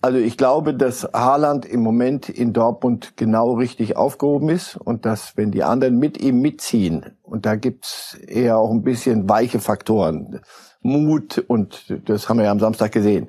Also 0.04 0.18
ich 0.18 0.36
glaube, 0.36 0.74
dass 0.74 1.08
Haaland 1.14 1.64
im 1.64 1.80
Moment 1.80 2.28
in 2.28 2.52
Dortmund 2.52 3.14
genau 3.16 3.54
richtig 3.54 3.96
aufgehoben 3.96 4.50
ist 4.50 4.76
und 4.76 5.06
dass, 5.06 5.38
wenn 5.38 5.50
die 5.50 5.62
anderen 5.62 5.98
mit 5.98 6.20
ihm 6.20 6.42
mitziehen, 6.42 7.16
und 7.22 7.46
da 7.46 7.54
gibt's 7.56 8.18
eher 8.26 8.58
auch 8.58 8.70
ein 8.70 8.82
bisschen 8.82 9.30
weiche 9.30 9.60
Faktoren, 9.60 10.42
Mut 10.82 11.42
und 11.48 11.86
das 12.04 12.28
haben 12.28 12.36
wir 12.36 12.44
ja 12.44 12.50
am 12.50 12.60
Samstag 12.60 12.92
gesehen. 12.92 13.28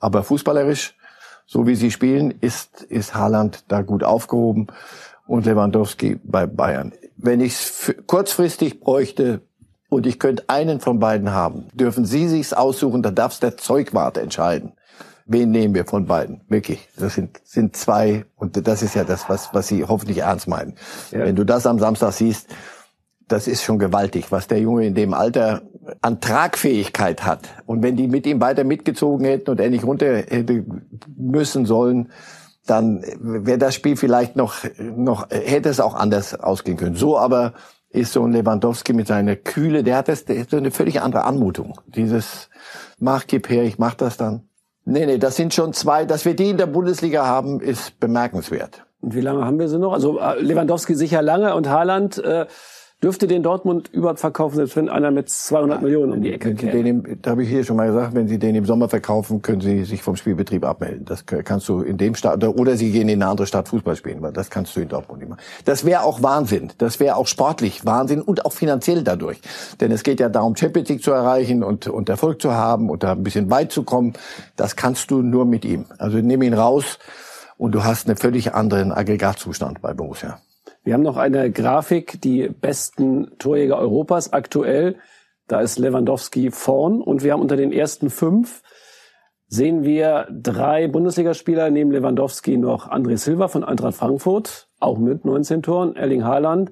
Aber 0.00 0.24
fußballerisch, 0.24 0.96
so 1.46 1.68
wie 1.68 1.76
sie 1.76 1.92
spielen, 1.92 2.34
ist, 2.40 2.82
ist 2.82 3.14
Haaland 3.14 3.66
da 3.68 3.82
gut 3.82 4.02
aufgehoben 4.02 4.66
und 5.28 5.46
Lewandowski 5.46 6.18
bei 6.24 6.44
Bayern. 6.44 6.92
Wenn 7.18 7.40
ich 7.40 7.52
es 7.52 7.94
kurzfristig 8.08 8.80
bräuchte 8.80 9.42
und 9.88 10.08
ich 10.08 10.18
könnte 10.18 10.42
einen 10.48 10.80
von 10.80 10.98
beiden 10.98 11.30
haben, 11.30 11.68
dürfen 11.72 12.04
Sie 12.04 12.26
sich's 12.26 12.52
aussuchen, 12.52 13.00
da 13.00 13.12
darf's 13.12 13.38
der 13.38 13.56
Zeugwart 13.56 14.18
entscheiden. 14.18 14.72
Wen 15.32 15.52
nehmen 15.52 15.74
wir 15.74 15.84
von 15.84 16.06
beiden? 16.06 16.40
Wirklich. 16.48 16.88
Das 16.96 17.14
sind, 17.14 17.40
sind 17.44 17.76
zwei, 17.76 18.24
und 18.34 18.66
das 18.66 18.82
ist 18.82 18.96
ja 18.96 19.04
das, 19.04 19.28
was, 19.28 19.50
was 19.52 19.68
Sie 19.68 19.84
hoffentlich 19.84 20.18
ernst 20.18 20.48
meinen. 20.48 20.74
Ja. 21.12 21.20
Wenn 21.20 21.36
du 21.36 21.44
das 21.44 21.66
am 21.66 21.78
Samstag 21.78 22.12
siehst, 22.14 22.48
das 23.28 23.46
ist 23.46 23.62
schon 23.62 23.78
gewaltig, 23.78 24.32
was 24.32 24.48
der 24.48 24.58
Junge 24.58 24.86
in 24.86 24.96
dem 24.96 25.14
Alter 25.14 25.62
an 26.00 26.20
Tragfähigkeit 26.20 27.24
hat 27.24 27.48
und 27.66 27.80
wenn 27.80 27.94
die 27.94 28.08
mit 28.08 28.26
ihm 28.26 28.40
weiter 28.40 28.64
mitgezogen 28.64 29.24
hätten 29.24 29.50
und 29.50 29.60
er 29.60 29.70
nicht 29.70 29.84
runter 29.84 30.16
hätte 30.16 30.64
müssen 31.16 31.64
sollen, 31.64 32.10
dann 32.66 33.04
wäre 33.20 33.58
das 33.58 33.76
Spiel 33.76 33.96
vielleicht 33.96 34.34
noch, 34.34 34.56
noch, 34.78 35.30
hätte 35.30 35.68
es 35.68 35.78
auch 35.78 35.94
anders 35.94 36.34
ausgehen 36.40 36.76
können. 36.76 36.96
So 36.96 37.16
aber 37.16 37.54
ist 37.88 38.12
so 38.12 38.24
ein 38.24 38.32
Lewandowski 38.32 38.94
mit 38.94 39.06
seiner 39.06 39.36
Kühle, 39.36 39.84
der 39.84 39.98
hat 39.98 40.08
das, 40.08 40.24
der 40.24 40.40
hat 40.40 40.50
so 40.50 40.56
eine 40.56 40.72
völlig 40.72 41.00
andere 41.00 41.24
Anmutung. 41.24 41.80
Dieses, 41.86 42.50
mach, 42.98 43.28
gib 43.28 43.48
her, 43.48 43.62
ich 43.62 43.78
mach 43.78 43.94
das 43.94 44.16
dann. 44.16 44.49
Nee, 44.84 45.06
nee, 45.06 45.18
das 45.18 45.36
sind 45.36 45.54
schon 45.54 45.72
zwei, 45.72 46.04
dass 46.04 46.24
wir 46.24 46.34
die 46.34 46.50
in 46.50 46.56
der 46.56 46.66
Bundesliga 46.66 47.26
haben, 47.26 47.60
ist 47.60 48.00
bemerkenswert. 48.00 48.84
Und 49.00 49.14
wie 49.14 49.20
lange 49.20 49.44
haben 49.44 49.58
wir 49.58 49.68
sie 49.68 49.78
noch? 49.78 49.92
Also 49.92 50.18
äh, 50.18 50.40
Lewandowski 50.40 50.94
sicher 50.94 51.22
lange 51.22 51.54
und 51.54 51.68
Haaland, 51.68 52.18
äh, 52.18 52.46
dürfte 53.02 53.26
den 53.26 53.42
Dortmund 53.42 53.88
überhaupt 53.92 54.20
verkaufen, 54.20 54.56
selbst 54.56 54.76
wenn 54.76 54.88
einer 54.90 55.10
mit 55.10 55.30
200 55.30 55.80
Millionen 55.80 56.12
um 56.12 56.22
die 56.22 56.32
Ecke 56.32 56.54
käme. 56.54 56.72
Den 56.72 56.86
im, 56.86 57.22
da 57.22 57.30
habe 57.30 57.42
ich 57.42 57.48
hier 57.48 57.64
schon 57.64 57.76
mal 57.76 57.86
gesagt, 57.86 58.14
wenn 58.14 58.28
Sie 58.28 58.38
den 58.38 58.54
im 58.54 58.66
Sommer 58.66 58.88
verkaufen, 58.88 59.40
können 59.40 59.62
Sie 59.62 59.84
sich 59.84 60.02
vom 60.02 60.16
Spielbetrieb 60.16 60.64
abmelden. 60.64 61.06
Das 61.06 61.24
kannst 61.26 61.68
du 61.68 61.80
in 61.80 61.96
dem 61.96 62.14
Stadt 62.14 62.44
oder 62.44 62.76
Sie 62.76 62.92
gehen 62.92 63.08
in 63.08 63.22
eine 63.22 63.30
andere 63.30 63.46
Stadt 63.46 63.68
Fußball 63.68 63.96
spielen, 63.96 64.20
weil 64.20 64.32
das 64.32 64.50
kannst 64.50 64.76
du 64.76 64.80
in 64.80 64.88
Dortmund 64.88 65.20
nicht 65.20 65.30
machen. 65.30 65.40
Das 65.64 65.84
wäre 65.84 66.02
auch 66.02 66.22
Wahnsinn. 66.22 66.72
Das 66.76 67.00
wäre 67.00 67.16
auch 67.16 67.26
sportlich 67.26 67.86
Wahnsinn 67.86 68.20
und 68.20 68.44
auch 68.44 68.52
finanziell 68.52 69.02
dadurch. 69.02 69.40
Denn 69.80 69.92
es 69.92 70.02
geht 70.02 70.20
ja 70.20 70.28
darum, 70.28 70.54
Champions 70.54 70.88
League 70.90 71.02
zu 71.02 71.12
erreichen 71.12 71.62
und, 71.62 71.86
und 71.86 72.08
Erfolg 72.10 72.42
zu 72.42 72.52
haben 72.52 72.90
und 72.90 73.02
da 73.02 73.12
ein 73.12 73.22
bisschen 73.22 73.50
weit 73.50 73.72
zu 73.72 73.82
kommen. 73.82 74.12
Das 74.56 74.76
kannst 74.76 75.10
du 75.10 75.22
nur 75.22 75.46
mit 75.46 75.64
ihm. 75.64 75.86
Also 75.96 76.18
nimm 76.18 76.42
ihn 76.42 76.54
raus 76.54 76.98
und 77.56 77.74
du 77.74 77.82
hast 77.82 78.08
einen 78.08 78.18
völlig 78.18 78.54
anderen 78.54 78.92
Aggregatzustand 78.92 79.80
bei 79.80 79.94
Borussia. 79.94 80.38
Wir 80.82 80.94
haben 80.94 81.02
noch 81.02 81.16
eine 81.16 81.50
Grafik, 81.50 82.20
die 82.22 82.48
besten 82.48 83.38
Torjäger 83.38 83.78
Europas 83.78 84.32
aktuell. 84.32 84.96
Da 85.46 85.60
ist 85.60 85.78
Lewandowski 85.78 86.50
vorn 86.50 87.02
und 87.02 87.22
wir 87.22 87.32
haben 87.32 87.42
unter 87.42 87.56
den 87.56 87.72
ersten 87.72 88.08
fünf 88.08 88.62
sehen 89.50 89.82
wir 89.82 90.28
drei 90.30 90.86
Bundesligaspieler 90.86 91.70
neben 91.70 91.90
Lewandowski 91.90 92.56
noch 92.56 92.88
André 92.88 93.16
Silva 93.16 93.48
von 93.48 93.64
Eintracht 93.64 93.96
Frankfurt, 93.96 94.68
auch 94.78 94.96
mit 94.96 95.24
19 95.24 95.62
Toren, 95.62 95.96
Erling 95.96 96.24
Haaland 96.24 96.70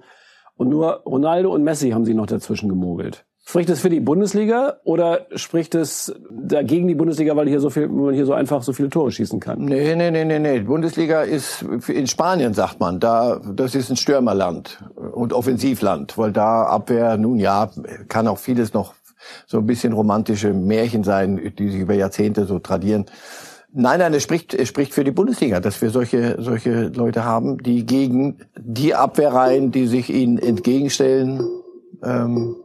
und 0.55 0.69
nur 0.69 1.03
Ronaldo 1.05 1.53
und 1.53 1.65
Messi 1.65 1.91
haben 1.91 2.05
sie 2.05 2.15
noch 2.15 2.27
dazwischen 2.27 2.69
gemogelt. 2.69 3.27
Spricht 3.49 3.71
es 3.71 3.81
für 3.81 3.89
die 3.89 4.01
Bundesliga 4.01 4.77
oder 4.85 5.27
spricht 5.35 5.75
es 5.75 6.15
dagegen 6.31 6.87
die 6.87 6.95
Bundesliga, 6.95 7.35
weil 7.35 7.49
hier 7.49 7.61
so 7.61 7.71
viel, 7.71 7.89
man 7.89 8.13
hier 8.13 8.27
so 8.27 8.35
einfach 8.35 8.63
so 8.63 8.75
viele 8.75 8.91
Tore 8.91 9.11
schießen 9.11 9.41
kann? 9.41 9.65
Nee, 9.65 9.97
nee, 9.97 10.11
nee, 10.11 10.27
nee, 10.27 10.39
nee. 10.39 10.61
Bundesliga 10.61 11.23
ist 11.23 11.65
in 11.89 12.07
Spanien, 12.07 12.53
sagt 12.53 12.79
man, 12.79 13.01
da, 13.01 13.41
das 13.55 13.75
ist 13.75 13.89
ein 13.89 13.97
Stürmerland 13.97 14.85
und 14.97 15.33
Offensivland, 15.33 16.19
weil 16.19 16.31
da 16.31 16.65
Abwehr, 16.65 17.17
nun 17.17 17.39
ja, 17.39 17.71
kann 18.09 18.29
auch 18.29 18.37
vieles 18.37 18.75
noch 18.75 18.93
so 19.47 19.61
ein 19.61 19.67
bisschen 19.67 19.95
romantische 19.95 20.53
Märchen 20.53 21.03
sein, 21.03 21.55
die 21.59 21.71
sich 21.71 21.81
über 21.81 21.95
Jahrzehnte 21.95 22.45
so 22.45 22.59
tradieren. 22.59 23.07
Nein, 23.73 24.01
nein, 24.01 24.13
es 24.13 24.25
spricht, 24.25 24.53
es 24.53 24.69
spricht 24.69 24.93
für 24.93 25.05
die 25.05 25.11
Bundesliga, 25.11 25.61
dass 25.61 25.81
wir 25.81 25.89
solche, 25.89 26.37
solche 26.39 26.89
Leute 26.89 27.25
haben, 27.25 27.57
die 27.63 27.87
gegen 27.87 28.41
die 28.59 28.95
Abwehrreihen, 28.95 29.73
die 29.73 29.87
sich 29.87 30.11
ihnen 30.11 30.37
entgegenstellen, 30.37 31.49
ähm, 32.05 32.57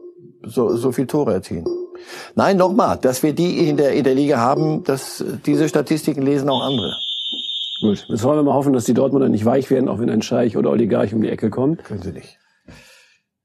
so, 0.46 0.76
so 0.76 0.92
viel 0.92 1.06
Tore 1.06 1.34
erzielen. 1.34 1.64
Nein, 2.34 2.56
nochmal, 2.56 2.98
dass 2.98 3.22
wir 3.22 3.32
die 3.32 3.68
in 3.68 3.76
der, 3.76 3.92
in 3.92 4.04
der 4.04 4.14
Liga 4.14 4.38
haben, 4.38 4.84
dass 4.84 5.24
diese 5.46 5.68
Statistiken 5.68 6.22
lesen 6.22 6.48
auch 6.48 6.62
andere. 6.62 6.94
Gut, 7.80 8.06
jetzt 8.08 8.22
wollen 8.22 8.38
wir 8.38 8.42
mal 8.44 8.54
hoffen, 8.54 8.72
dass 8.72 8.84
die 8.84 8.94
Dortmunder 8.94 9.28
nicht 9.28 9.44
weich 9.44 9.70
werden, 9.70 9.88
auch 9.88 9.98
wenn 9.98 10.10
ein 10.10 10.22
Scheich 10.22 10.56
oder 10.56 10.70
Oligarch 10.70 11.12
um 11.14 11.22
die 11.22 11.28
Ecke 11.28 11.50
kommt. 11.50 11.84
Können 11.84 12.02
sie 12.02 12.12
nicht. 12.12 12.38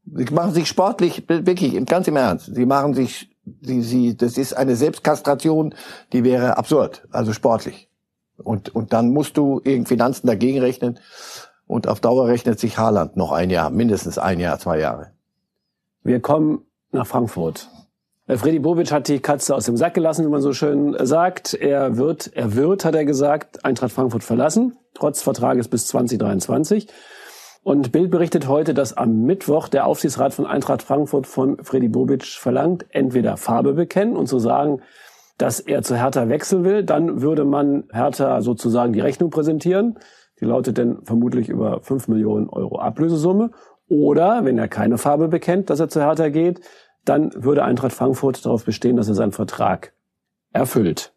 Sie 0.05 0.33
machen 0.33 0.53
sich 0.53 0.67
sportlich, 0.67 1.23
wirklich, 1.27 1.85
ganz 1.85 2.07
im 2.07 2.15
Ernst. 2.15 2.53
Sie 2.53 2.65
machen 2.65 2.93
sich, 2.93 3.29
sie, 3.61 3.81
sie, 3.81 4.17
das 4.17 4.37
ist 4.37 4.53
eine 4.53 4.75
Selbstkastration, 4.75 5.75
die 6.13 6.23
wäre 6.23 6.57
absurd, 6.57 7.07
also 7.11 7.33
sportlich. 7.33 7.89
Und, 8.37 8.73
und 8.73 8.93
dann 8.93 9.11
musst 9.11 9.37
du 9.37 9.61
irgendwie 9.63 9.89
Finanzen 9.89 10.27
dagegen 10.27 10.59
rechnen. 10.59 10.99
Und 11.67 11.87
auf 11.87 11.99
Dauer 11.99 12.27
rechnet 12.27 12.59
sich 12.59 12.77
Haaland 12.77 13.15
noch 13.17 13.31
ein 13.31 13.49
Jahr, 13.49 13.69
mindestens 13.69 14.17
ein 14.17 14.39
Jahr, 14.39 14.57
zwei 14.57 14.79
Jahre. 14.79 15.11
Wir 16.03 16.19
kommen 16.19 16.65
nach 16.91 17.07
Frankfurt. 17.07 17.69
Äh, 18.27 18.37
Freddy 18.37 18.59
Bobic 18.59 18.91
hat 18.91 19.07
die 19.07 19.19
Katze 19.19 19.55
aus 19.55 19.65
dem 19.65 19.77
Sack 19.77 19.95
gelassen, 19.95 20.25
wie 20.25 20.29
man 20.29 20.41
so 20.41 20.53
schön 20.53 20.95
sagt. 21.05 21.53
Er 21.53 21.97
wird, 21.97 22.31
er 22.33 22.55
wird, 22.55 22.85
hat 22.85 22.95
er 22.95 23.05
gesagt, 23.05 23.65
Eintracht 23.65 23.91
Frankfurt 23.91 24.23
verlassen, 24.23 24.77
trotz 24.93 25.21
Vertrages 25.21 25.67
bis 25.67 25.87
2023. 25.87 26.87
Und 27.63 27.91
Bild 27.91 28.09
berichtet 28.09 28.47
heute, 28.47 28.73
dass 28.73 28.95
am 28.95 29.23
Mittwoch 29.23 29.67
der 29.67 29.85
Aufsichtsrat 29.85 30.33
von 30.33 30.45
Eintracht 30.45 30.81
Frankfurt 30.81 31.27
von 31.27 31.57
Freddy 31.63 31.89
Bobic 31.89 32.23
verlangt, 32.25 32.85
entweder 32.91 33.35
Farbe 33.35 33.73
bekennen 33.73 34.15
und 34.15 34.27
zu 34.27 34.39
sagen, 34.39 34.81
dass 35.37 35.59
er 35.59 35.81
zu 35.81 35.95
Hertha 35.95 36.29
wechseln 36.29 36.63
will. 36.63 36.83
Dann 36.83 37.21
würde 37.21 37.45
man 37.45 37.85
Hertha 37.91 38.41
sozusagen 38.41 38.93
die 38.93 39.01
Rechnung 39.01 39.29
präsentieren. 39.29 39.99
Die 40.39 40.45
lautet 40.45 40.77
dann 40.77 40.99
vermutlich 41.03 41.49
über 41.49 41.81
5 41.81 42.07
Millionen 42.07 42.49
Euro 42.49 42.79
Ablösesumme. 42.79 43.51
Oder, 43.89 44.45
wenn 44.45 44.57
er 44.57 44.67
keine 44.67 44.97
Farbe 44.97 45.27
bekennt, 45.27 45.69
dass 45.69 45.79
er 45.79 45.89
zu 45.89 46.01
Hertha 46.01 46.29
geht, 46.29 46.61
dann 47.05 47.31
würde 47.35 47.63
Eintracht 47.63 47.93
Frankfurt 47.93 48.45
darauf 48.45 48.63
bestehen, 48.63 48.95
dass 48.95 49.07
er 49.07 49.15
seinen 49.15 49.31
Vertrag 49.31 49.93
erfüllt. 50.53 51.13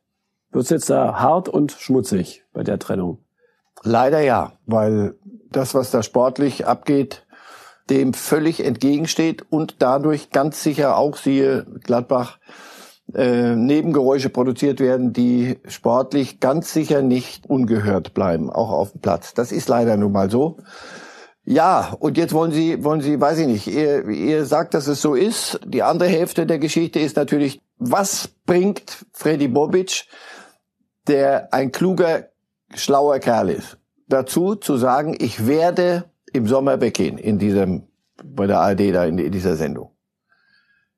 Wird 0.50 0.64
es 0.64 0.70
jetzt 0.70 0.90
da 0.90 1.20
hart 1.20 1.48
und 1.48 1.72
schmutzig 1.72 2.44
bei 2.52 2.62
der 2.62 2.78
Trennung? 2.78 3.18
Leider 3.82 4.20
ja, 4.20 4.52
weil 4.66 5.14
das, 5.50 5.74
was 5.74 5.90
da 5.90 6.02
sportlich 6.02 6.66
abgeht, 6.66 7.26
dem 7.90 8.14
völlig 8.14 8.64
entgegensteht 8.64 9.44
und 9.50 9.76
dadurch 9.80 10.30
ganz 10.30 10.62
sicher 10.62 10.96
auch, 10.96 11.16
siehe 11.16 11.66
Gladbach, 11.82 12.38
äh, 13.14 13.54
Nebengeräusche 13.54 14.30
produziert 14.30 14.80
werden, 14.80 15.12
die 15.12 15.58
sportlich 15.66 16.40
ganz 16.40 16.72
sicher 16.72 17.02
nicht 17.02 17.50
ungehört 17.50 18.14
bleiben, 18.14 18.50
auch 18.50 18.70
auf 18.70 18.92
dem 18.92 19.00
Platz. 19.00 19.34
Das 19.34 19.52
ist 19.52 19.68
leider 19.68 19.96
nun 19.96 20.12
mal 20.12 20.30
so. 20.30 20.58
Ja, 21.44 21.96
und 21.98 22.16
jetzt 22.16 22.32
wollen 22.34 22.52
Sie, 22.52 22.84
wollen 22.84 23.00
Sie, 23.00 23.20
weiß 23.20 23.38
ich 23.40 23.46
nicht, 23.48 23.66
ihr, 23.66 24.08
ihr 24.08 24.44
sagt, 24.46 24.74
dass 24.74 24.86
es 24.86 25.02
so 25.02 25.14
ist. 25.14 25.58
Die 25.64 25.82
andere 25.82 26.08
Hälfte 26.08 26.46
der 26.46 26.58
Geschichte 26.58 27.00
ist 27.00 27.16
natürlich, 27.16 27.60
was 27.78 28.28
bringt 28.46 29.04
Freddy 29.12 29.48
Bobic, 29.48 30.06
der 31.08 31.52
ein 31.52 31.72
kluger, 31.72 32.28
schlauer 32.74 33.18
Kerl 33.18 33.50
ist, 33.50 33.76
dazu 34.06 34.54
zu 34.54 34.76
sagen, 34.76 35.16
ich 35.18 35.46
werde 35.46 36.04
im 36.32 36.46
Sommer 36.46 36.80
weggehen 36.80 37.18
in 37.18 37.38
diesem, 37.38 37.88
bei 38.22 38.46
der 38.46 38.60
ARD 38.60 38.94
da 38.94 39.04
in, 39.04 39.18
in 39.18 39.32
dieser 39.32 39.56
Sendung. 39.56 39.90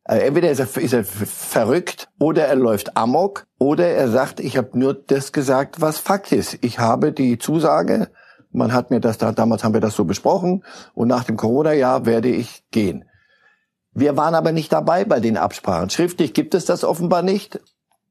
Also 0.05 0.23
entweder 0.23 0.51
ist 0.51 0.61
er, 0.61 0.83
ist 0.83 0.93
er 0.93 1.05
verrückt 1.05 2.11
oder 2.21 2.45
er 2.45 2.57
läuft 2.57 2.95
amok 2.99 3.47
oder 3.59 3.89
er 3.89 4.09
sagt, 4.09 4.39
ich 4.39 4.59
habe 4.59 4.79
nur 4.79 4.93
das 4.93 5.33
gesagt, 5.33 5.81
was 5.81 5.99
Fakt 5.99 6.31
ist. 6.33 6.59
Ich 6.61 6.79
habe 6.79 7.13
die 7.13 7.39
Zusage 7.39 8.11
man 8.55 8.73
hat 8.73 8.91
mir 8.91 9.01
das 9.01 9.19
da, 9.19 9.33
damals 9.33 9.65
haben 9.65 9.75
wir 9.75 9.81
das 9.81 9.95
so 9.95 10.05
besprochen 10.05 10.65
und 10.95 11.09
nach 11.09 11.25
dem 11.25 11.37
Corona-Jahr 11.37 12.07
werde 12.07 12.29
ich 12.29 12.65
gehen. 12.71 13.05
Wir 13.93 14.17
waren 14.17 14.35
aber 14.35 14.53
nicht 14.53 14.73
dabei 14.73 15.05
bei 15.05 15.21
den 15.21 15.37
Absprachen. 15.37 15.91
Schriftlich 15.91 16.35
gibt 16.35 16.55
es 16.55 16.65
das 16.65 16.85
offenbar 16.85 17.23
nicht. 17.23 17.61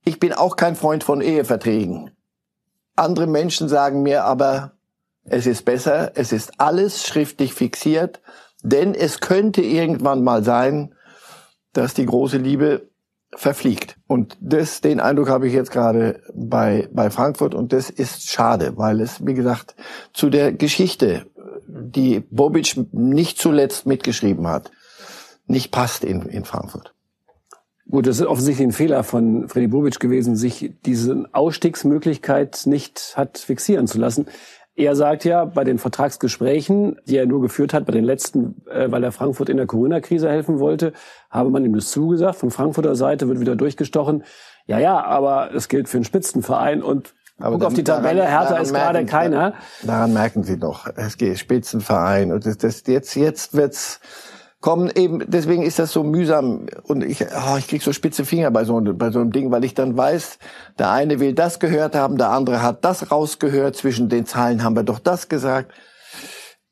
Ich 0.06 0.20
bin 0.20 0.34
auch 0.34 0.56
kein 0.56 0.76
Freund 0.76 1.04
von 1.04 1.22
Eheverträgen. 1.22 2.12
Andere 2.96 3.28
Menschen 3.28 3.70
sagen 3.70 4.04
mir 4.04 4.24
aber, 4.26 4.74
es 5.26 5.48
ist 5.48 5.64
besser, 5.64 6.12
es 6.16 6.32
ist 6.32 6.60
alles 6.60 7.08
schriftlich 7.08 7.54
fixiert, 7.54 8.22
denn 8.62 8.94
es 8.94 9.20
könnte 9.20 9.62
irgendwann 9.62 10.24
mal 10.24 10.44
sein, 10.44 10.94
dass 11.72 11.94
die 11.94 12.06
große 12.06 12.38
Liebe 12.38 12.90
verfliegt. 13.36 13.98
Und 14.08 14.38
das, 14.42 14.82
den 14.82 15.00
Eindruck 15.00 15.30
habe 15.30 15.48
ich 15.48 15.54
jetzt 15.54 15.72
gerade 15.72 16.22
bei, 16.34 16.88
bei 16.92 17.10
Frankfurt 17.10 17.56
und 17.56 17.74
das 17.74 17.90
ist 17.90 18.30
schade, 18.30 18.74
weil 18.78 19.02
es, 19.02 19.26
wie 19.26 19.34
gesagt, 19.34 19.76
zu 20.14 20.30
der 20.30 20.54
Geschichte, 20.54 21.26
die 21.68 22.20
Bobic 22.20 22.76
nicht 22.92 23.40
zuletzt 23.40 23.86
mitgeschrieben 23.86 24.48
hat, 24.48 24.72
nicht 25.48 25.72
passt 25.72 26.04
in, 26.04 26.24
in 26.24 26.46
Frankfurt. 26.46 26.94
Gut, 27.90 28.08
das 28.08 28.20
ist 28.20 28.26
offensichtlich 28.26 28.68
ein 28.68 28.72
Fehler 28.72 29.04
von 29.04 29.50
Freddy 29.50 29.68
Bobic 29.68 30.00
gewesen, 30.00 30.36
sich 30.36 30.72
diese 30.86 31.26
Ausstiegsmöglichkeit 31.34 32.62
nicht 32.66 33.14
hat 33.18 33.38
fixieren 33.38 33.88
zu 33.88 34.00
lassen. 34.00 34.28
Er 34.76 34.96
sagt 34.96 35.24
ja, 35.24 35.46
bei 35.46 35.64
den 35.64 35.78
Vertragsgesprächen, 35.78 36.98
die 37.06 37.18
er 37.18 37.28
nur 37.28 37.42
geführt 37.42 37.74
hat, 37.74 37.86
bei 37.86 37.92
den 37.94 38.04
letzten, 38.04 38.66
äh, 38.68 38.90
weil 38.90 39.04
er 39.04 39.12
Frankfurt 39.12 39.50
in 39.50 39.58
der 39.58 39.68
Corona-Krise 39.68 40.30
helfen 40.30 40.60
wollte, 40.60 40.94
habe 41.30 41.52
man 41.52 41.64
ihm 41.64 41.76
das 41.76 41.92
zugesagt. 41.92 42.38
Von 42.38 42.50
Frankfurter 42.50 42.96
Seite 42.96 43.28
wird 43.28 43.40
wieder 43.40 43.56
durchgestochen. 43.56 44.24
Ja, 44.66 44.80
ja, 44.80 45.04
aber 45.04 45.54
es 45.54 45.68
gilt 45.68 45.90
für 45.90 45.98
einen 45.98 46.06
Spitzenverein 46.06 46.82
und 46.82 47.14
aber 47.40 47.58
Guck 47.58 47.68
auf 47.68 47.74
die 47.74 47.84
Tabelle, 47.84 48.22
daran, 48.22 48.30
Hertha 48.30 48.50
daran 48.50 48.62
ist 48.64 48.74
gerade 48.74 49.06
keiner. 49.06 49.54
Daran 49.82 50.14
merken 50.14 50.44
Sie 50.44 50.58
doch, 50.58 50.88
es 50.96 51.18
geht 51.18 51.40
Spitzenverein 51.40 52.32
und 52.32 52.46
das, 52.46 52.58
das 52.58 52.84
jetzt 52.86 53.16
jetzt 53.16 53.56
wird's 53.56 54.00
kommen 54.64 54.90
eben, 54.96 55.22
deswegen 55.28 55.62
ist 55.62 55.78
das 55.78 55.92
so 55.92 56.04
mühsam 56.06 56.68
und 56.84 57.04
ich, 57.04 57.22
oh, 57.22 57.58
ich 57.58 57.68
krieg 57.68 57.84
so 57.84 57.92
spitze 57.92 58.24
Finger 58.24 58.50
bei 58.50 58.64
so, 58.64 58.80
bei 58.82 59.12
so 59.12 59.20
einem 59.20 59.34
Ding, 59.34 59.52
weil 59.52 59.66
ich 59.66 59.74
dann 59.74 59.98
weiß, 59.98 60.40
der 60.80 60.90
eine 60.90 61.20
will 61.20 61.34
das 61.34 61.60
gehört 61.60 61.96
haben, 61.96 62.18
der 62.18 62.30
andere 62.30 62.64
hat 62.64 62.86
das 62.86 63.12
rausgehört, 63.12 63.76
zwischen 63.76 64.08
den 64.08 64.26
Zahlen 64.26 64.64
haben 64.64 64.78
wir 64.78 64.84
doch 64.84 65.00
das 65.00 65.28
gesagt. 65.28 65.74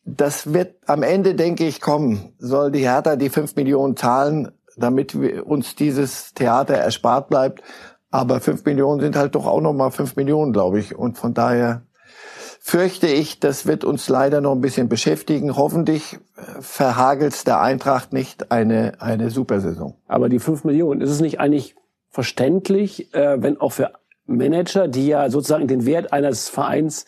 Das 0.05 0.53
wird 0.53 0.77
am 0.87 1.03
Ende, 1.03 1.35
denke 1.35 1.67
ich, 1.67 1.81
kommen. 1.81 2.33
Soll 2.39 2.71
die 2.71 2.87
Hertha 2.87 3.17
die 3.17 3.29
fünf 3.29 3.57
Millionen 3.57 3.97
zahlen, 3.97 4.53
damit 4.77 5.19
wir 5.19 5.45
uns 5.45 5.75
dieses 5.75 6.33
Theater 6.33 6.75
erspart 6.75 7.27
bleibt. 7.27 7.61
Aber 8.09 8.39
fünf 8.39 8.63
Millionen 8.63 9.01
sind 9.01 9.17
halt 9.17 9.35
doch 9.35 9.45
auch 9.45 9.61
noch 9.61 9.73
mal 9.73 9.91
fünf 9.91 10.15
Millionen, 10.15 10.53
glaube 10.53 10.79
ich. 10.79 10.95
Und 10.95 11.17
von 11.17 11.33
daher 11.33 11.83
fürchte 12.63 13.07
ich, 13.07 13.39
das 13.39 13.65
wird 13.65 13.83
uns 13.83 14.07
leider 14.07 14.39
noch 14.39 14.51
ein 14.51 14.61
bisschen 14.61 14.87
beschäftigen. 14.87 15.57
Hoffentlich 15.57 16.19
äh, 16.37 16.61
verhagelt 16.61 17.47
der 17.47 17.59
Eintracht 17.59 18.13
nicht 18.13 18.51
eine, 18.51 18.93
eine 19.01 19.31
Supersaison. 19.31 19.95
Aber 20.07 20.29
die 20.29 20.37
fünf 20.37 20.63
Millionen, 20.63 21.01
ist 21.01 21.09
es 21.09 21.21
nicht 21.21 21.39
eigentlich 21.39 21.75
verständlich, 22.09 23.13
äh, 23.15 23.41
wenn 23.41 23.59
auch 23.59 23.71
für 23.71 23.91
Manager, 24.27 24.87
die 24.87 25.07
ja 25.07 25.29
sozusagen 25.31 25.67
den 25.67 25.87
Wert 25.87 26.13
eines 26.13 26.49
Vereins 26.49 27.05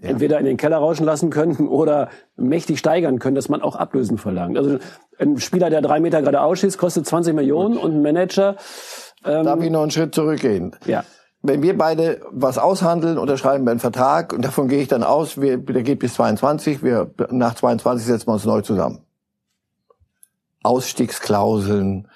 ja. 0.00 0.08
entweder 0.08 0.38
in 0.38 0.46
den 0.46 0.56
Keller 0.56 0.78
rauschen 0.78 1.04
lassen 1.04 1.28
können 1.28 1.68
oder 1.68 2.08
mächtig 2.36 2.78
steigern 2.78 3.18
können, 3.18 3.36
dass 3.36 3.50
man 3.50 3.60
auch 3.60 3.76
Ablösen 3.76 4.16
verlangt. 4.16 4.56
Also 4.56 4.78
ein 5.18 5.38
Spieler, 5.38 5.68
der 5.68 5.82
drei 5.82 6.00
Meter 6.00 6.22
gerade 6.22 6.40
ausschießt, 6.40 6.78
kostet 6.78 7.06
20 7.06 7.34
Millionen 7.34 7.76
und 7.76 7.92
ein 7.92 8.02
Manager. 8.02 8.56
Ähm, 9.22 9.44
Darf 9.44 9.62
ich 9.62 9.70
noch 9.70 9.82
einen 9.82 9.90
Schritt 9.90 10.14
zurückgehen? 10.14 10.74
Ja. 10.86 11.04
Wenn 11.46 11.60
wir 11.60 11.76
beide 11.76 12.22
was 12.30 12.56
aushandeln, 12.56 13.18
unterschreiben 13.18 13.66
wir 13.66 13.72
einen 13.72 13.78
Vertrag 13.78 14.32
und 14.32 14.42
davon 14.42 14.66
gehe 14.66 14.80
ich 14.80 14.88
dann 14.88 15.02
aus, 15.02 15.38
wir, 15.38 15.58
der 15.58 15.82
geht 15.82 15.98
bis 15.98 16.14
22, 16.14 16.82
wir, 16.82 17.10
nach 17.28 17.54
22 17.54 18.06
setzen 18.06 18.28
wir 18.28 18.32
uns 18.32 18.46
neu 18.46 18.62
zusammen. 18.62 19.04
Ausstiegsklauseln. 20.62 22.08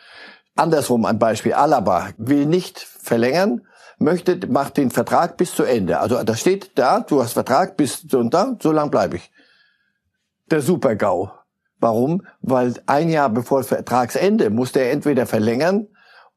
Andersrum 0.57 1.05
ein 1.05 1.19
Beispiel. 1.19 1.53
Alaba 1.53 2.09
will 2.17 2.47
nicht 2.47 2.79
verlängern, 2.81 3.67
möchte, 3.99 4.41
macht 4.49 4.79
den 4.79 4.91
Vertrag 4.91 5.37
bis 5.37 5.55
zu 5.55 5.65
Ende. 5.65 6.01
Also 6.01 6.23
da 6.23 6.35
steht 6.35 6.79
da, 6.79 7.01
du 7.01 7.23
hast 7.23 7.35
Vertrag 7.35 7.77
bis 7.77 8.07
und 8.15 8.33
da, 8.33 8.57
so 8.63 8.73
lang 8.73 8.91
bleibe 8.91 9.17
ich. 9.17 9.31
Der 10.51 10.63
Super-GAU. 10.63 11.31
Warum? 11.81 12.23
Weil 12.41 12.73
ein 12.87 13.11
Jahr 13.11 13.29
bevor 13.29 13.63
Vertragsende 13.63 14.49
musste 14.49 14.81
er 14.81 14.91
entweder 14.91 15.27
verlängern 15.27 15.89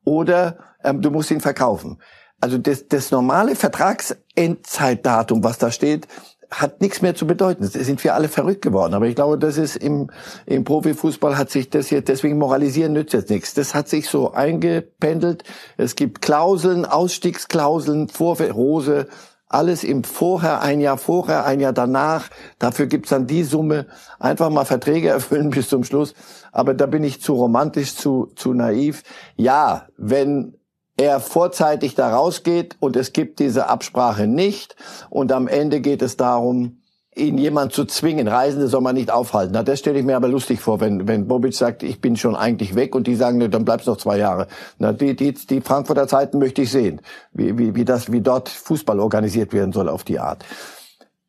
oder 0.04 0.58
ähm, 0.84 1.02
du 1.02 1.10
musst 1.10 1.32
ihn 1.32 1.40
verkaufen. 1.40 2.02
Also 2.42 2.58
das, 2.58 2.88
das 2.88 3.12
normale 3.12 3.56
Vertragsendzeitdatum, 3.56 5.44
was 5.44 5.60
da 5.60 5.72
steht, 5.72 6.08
hat 6.50 6.82
nichts 6.82 7.02
mehr 7.02 7.16
zu 7.16 7.26
bedeuten. 7.26 7.64
Das 7.64 7.72
sind 7.74 8.04
wir 8.04 8.14
alle 8.14 8.28
verrückt 8.28 8.62
geworden. 8.62 8.94
Aber 8.94 9.08
ich 9.08 9.16
glaube, 9.16 9.38
das 9.38 9.58
ist 9.58 9.78
im, 9.78 10.10
im 10.46 10.66
Profifußball 10.66 11.38
hat 11.38 11.50
sich 11.50 11.70
das 11.70 11.90
jetzt, 11.90 12.10
deswegen 12.10 12.38
moralisieren 12.38 12.92
nützt 12.92 13.14
jetzt 13.14 13.30
nichts. 13.30 13.54
Das 13.54 13.74
hat 13.74 13.88
sich 13.88 14.10
so 14.10 14.34
eingependelt. 14.34 15.44
Es 15.78 15.96
gibt 15.96 16.22
Klauseln, 16.22 16.86
Ausstiegsklauseln, 16.86 18.10
Vorfeld, 18.10 18.54
Rose, 18.54 19.08
alles 19.48 19.84
im 19.84 20.04
Vorher, 20.04 20.62
ein 20.62 20.82
Jahr 20.82 20.98
vorher, 20.98 21.46
ein 21.46 21.60
Jahr 21.60 21.74
danach. 21.74 22.30
Dafür 22.60 22.88
gibt's 22.88 23.10
dann 23.10 23.28
die 23.28 23.44
Summe. 23.44 23.86
Einfach 24.20 24.50
mal 24.50 24.66
Verträge 24.66 25.10
erfüllen 25.10 25.52
bis 25.52 25.70
zum 25.70 25.84
Schluss. 25.86 26.14
Aber 26.52 26.74
da 26.74 26.86
bin 26.86 27.04
ich 27.04 27.22
zu 27.22 27.34
romantisch, 27.34 27.96
zu, 27.96 28.32
zu 28.36 28.54
naiv. 28.54 29.04
Ja, 29.36 29.88
wenn 29.98 30.56
er 31.02 31.20
vorzeitig 31.20 31.96
da 31.96 32.16
rausgeht 32.16 32.78
und 32.80 32.96
es 32.96 33.12
gibt 33.12 33.40
diese 33.40 33.68
Absprache 33.68 34.28
nicht 34.28 34.76
und 35.10 35.32
am 35.32 35.48
Ende 35.48 35.82
geht 35.82 36.02
es 36.02 36.16
darum, 36.16 36.78
ihn 37.16 37.38
jemand 37.38 37.74
zu 37.74 37.86
zwingen. 37.86 38.28
Reisende 38.28 38.68
soll 38.68 38.82
man 38.82 38.96
nicht 38.96 39.12
aufhalten. 39.12 39.54
Na, 39.54 39.64
das 39.64 39.80
stelle 39.80 40.00
ich 40.00 40.06
mir 40.06 40.16
aber 40.16 40.28
lustig 40.28 40.62
vor, 40.62 40.80
wenn, 40.80 41.08
wenn 41.08 41.28
Bobic 41.28 41.54
sagt, 41.54 41.84
ich 41.84 42.00
bin 42.00 42.16
schon 42.16 42.36
eigentlich 42.36 42.76
weg 42.76 42.96
und 42.96 43.08
die 43.08 43.16
sagen, 43.16 43.38
ne, 43.38 43.50
dann 43.50 43.66
bleibst 43.66 43.88
noch 43.88 43.98
zwei 43.98 44.18
Jahre. 44.18 44.48
Na, 44.78 44.94
die, 44.94 45.16
die, 45.16 45.34
die 45.34 45.62
Frankfurter 45.62 46.08
Zeiten 46.08 46.38
möchte 46.38 46.62
ich 46.62 46.72
sehen, 46.72 47.02
wie, 47.34 47.58
wie, 47.58 47.76
wie 47.76 47.84
das, 47.84 48.12
wie 48.12 48.22
dort 48.22 48.48
Fußball 48.48 49.00
organisiert 49.00 49.52
werden 49.54 49.74
soll 49.74 49.90
auf 49.90 50.04
die 50.04 50.20
Art. 50.20 50.46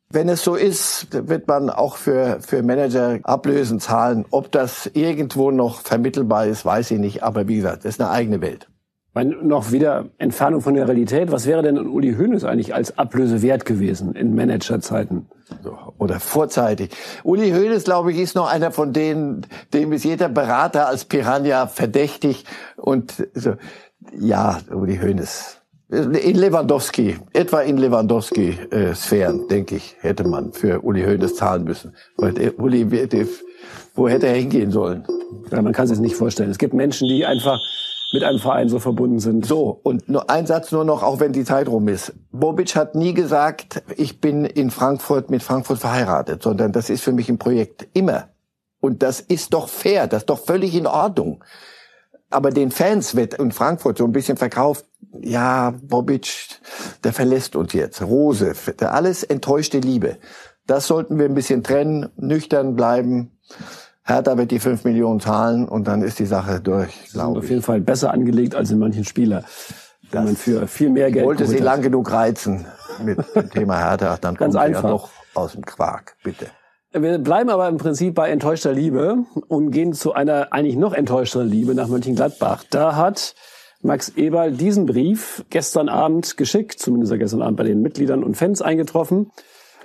Wenn 0.09 0.29
es 0.29 0.43
so 0.43 0.53
ist, 0.53 1.07
wird 1.11 1.47
man 1.47 1.71
auch 1.71 1.97
für, 1.97 2.37
für 2.39 2.61
Manager 2.61 3.19
Ablösen 3.23 3.79
zahlen. 3.79 4.25
Ob 4.29 4.51
das 4.51 4.85
irgendwo 4.93 5.49
noch 5.49 5.81
vermittelbar 5.81 6.45
ist, 6.45 6.63
weiß 6.63 6.91
ich 6.91 6.99
nicht. 6.99 7.23
Aber 7.23 7.47
wie 7.47 7.55
gesagt, 7.55 7.83
das 7.83 7.95
ist 7.95 8.01
eine 8.01 8.11
eigene 8.11 8.39
Welt. 8.39 8.67
Meine, 9.15 9.35
noch 9.35 9.71
wieder 9.71 10.05
Entfernung 10.17 10.61
von 10.61 10.73
der 10.73 10.87
Realität. 10.87 11.31
Was 11.31 11.45
wäre 11.45 11.61
denn 11.61 11.77
Uli 11.77 12.15
Hoeneß 12.15 12.45
eigentlich 12.45 12.73
als 12.73 12.97
Ablöse 12.97 13.43
wert 13.43 13.63
gewesen 13.63 14.15
in 14.15 14.33
Managerzeiten? 14.33 15.27
Oder 15.99 16.19
vorzeitig. 16.19 16.89
Uli 17.23 17.51
Hoeneß, 17.51 17.83
glaube 17.83 18.11
ich, 18.11 18.17
ist 18.17 18.35
noch 18.35 18.51
einer 18.51 18.71
von 18.71 18.91
denen, 18.91 19.45
dem 19.71 19.93
ist 19.93 20.03
jeder 20.03 20.29
Berater 20.29 20.87
als 20.87 21.05
Piranha 21.05 21.67
verdächtig. 21.67 22.45
Und 22.75 23.27
so, 23.35 23.53
ja, 24.17 24.59
Uli 24.71 24.97
Hoeneß. 24.97 25.59
In 25.89 26.35
Lewandowski, 26.35 27.17
etwa 27.33 27.61
in 27.61 27.77
Lewandowski-Sphären, 27.77 29.47
denke 29.47 29.75
ich, 29.75 29.95
hätte 29.99 30.27
man 30.27 30.51
für 30.53 30.81
Uli 30.81 31.03
Hoeneß 31.03 31.35
zahlen 31.35 31.65
müssen. 31.65 31.93
Uli, 32.17 32.87
wo 33.93 34.09
hätte 34.09 34.25
er 34.25 34.33
hingehen 34.33 34.71
sollen? 34.71 35.05
Ja, 35.51 35.61
man 35.61 35.71
kann 35.71 35.83
es 35.83 35.91
sich 35.91 35.99
nicht 35.99 36.15
vorstellen. 36.15 36.49
Es 36.49 36.57
gibt 36.57 36.73
Menschen, 36.73 37.07
die 37.07 37.27
einfach 37.27 37.59
mit 38.13 38.23
einem 38.23 38.39
Verein 38.39 38.69
so 38.69 38.79
verbunden 38.79 39.19
sind. 39.19 39.45
So, 39.45 39.79
und 39.83 40.07
nur 40.07 40.29
ein 40.29 40.45
Satz 40.45 40.71
nur 40.71 40.85
noch, 40.85 41.01
auch 41.01 41.19
wenn 41.19 41.33
die 41.33 41.43
Zeit 41.43 41.67
rum 41.67 41.87
ist. 41.87 42.13
Bobic 42.31 42.75
hat 42.75 42.93
nie 42.95 43.13
gesagt, 43.13 43.81
ich 43.97 44.21
bin 44.21 44.45
in 44.45 44.69
Frankfurt 44.69 45.31
mit 45.31 45.41
Frankfurt 45.41 45.79
verheiratet, 45.79 46.43
sondern 46.43 46.71
das 46.71 46.89
ist 46.89 47.03
für 47.03 47.11
mich 47.11 47.27
ein 47.27 47.39
Projekt. 47.39 47.87
Immer. 47.93 48.29
Und 48.79 49.01
das 49.01 49.19
ist 49.19 49.53
doch 49.53 49.67
fair, 49.67 50.07
das 50.07 50.23
ist 50.23 50.29
doch 50.29 50.39
völlig 50.39 50.75
in 50.75 50.85
Ordnung. 50.85 51.43
Aber 52.29 52.51
den 52.51 52.71
Fans 52.71 53.15
wird 53.15 53.35
in 53.35 53.51
Frankfurt 53.51 53.97
so 53.97 54.05
ein 54.05 54.11
bisschen 54.11 54.37
verkauft, 54.37 54.85
ja, 55.21 55.73
Bobic, 55.81 56.59
der 57.03 57.13
verlässt 57.13 57.55
uns 57.55 57.73
jetzt. 57.73 58.01
Rose, 58.01 58.53
alles 58.79 59.23
enttäuschte 59.23 59.79
Liebe. 59.79 60.17
Das 60.65 60.87
sollten 60.87 61.17
wir 61.17 61.25
ein 61.25 61.35
bisschen 61.35 61.63
trennen, 61.63 62.09
nüchtern 62.15 62.75
bleiben. 62.75 63.37
Hertha 64.05 64.37
wird 64.37 64.51
die 64.51 64.59
5 64.59 64.83
Millionen 64.83 65.19
zahlen 65.19 65.67
und 65.67 65.87
dann 65.87 66.01
ist 66.01 66.19
die 66.19 66.25
Sache 66.25 66.59
durch, 66.59 67.11
glaube 67.13 67.39
ich. 67.39 67.45
Auf 67.45 67.49
jeden 67.49 67.61
Fall 67.61 67.79
besser 67.79 68.11
angelegt 68.11 68.53
als 68.53 68.69
in 68.71 68.79
manchen 68.79 69.05
Spieler. 69.05 69.43
Wenn 70.11 70.25
man 70.25 70.35
für 70.35 70.67
viel 70.67 70.89
mehr 70.89 71.09
Geld 71.11 71.25
wollte 71.25 71.47
sie 71.47 71.57
lang 71.57 71.81
genug 71.81 72.11
reizen 72.11 72.65
mit 73.03 73.17
dem 73.35 73.49
Thema 73.49 73.77
Hertha, 73.77 74.17
dann 74.19 74.35
Ganz 74.35 74.53
kommt 74.53 74.65
einfach. 74.65 74.83
ja 74.83 74.89
doch 74.89 75.09
aus 75.33 75.53
dem 75.53 75.65
Quark, 75.65 76.15
bitte. 76.23 76.47
Wir 76.91 77.17
bleiben 77.17 77.49
aber 77.49 77.67
im 77.69 77.77
Prinzip 77.77 78.13
bei 78.13 78.29
enttäuschter 78.29 78.71
Liebe 78.71 79.25
und 79.47 79.71
gehen 79.71 79.93
zu 79.93 80.13
einer 80.13 80.53
eigentlich 80.53 80.75
noch 80.75 80.93
enttäuschteren 80.93 81.47
Liebe 81.47 81.73
nach 81.73 81.87
Mönchengladbach. 81.87 82.65
Da 82.69 82.95
hat 82.95 83.33
Max 83.81 84.09
Eberl 84.09 84.51
diesen 84.51 84.85
Brief 84.85 85.43
gestern 85.49 85.89
Abend 85.89 86.37
geschickt, 86.37 86.79
zumindest 86.79 87.13
gestern 87.17 87.41
Abend 87.41 87.57
bei 87.57 87.63
den 87.63 87.81
Mitgliedern 87.81 88.23
und 88.23 88.37
Fans 88.37 88.61
eingetroffen, 88.61 89.31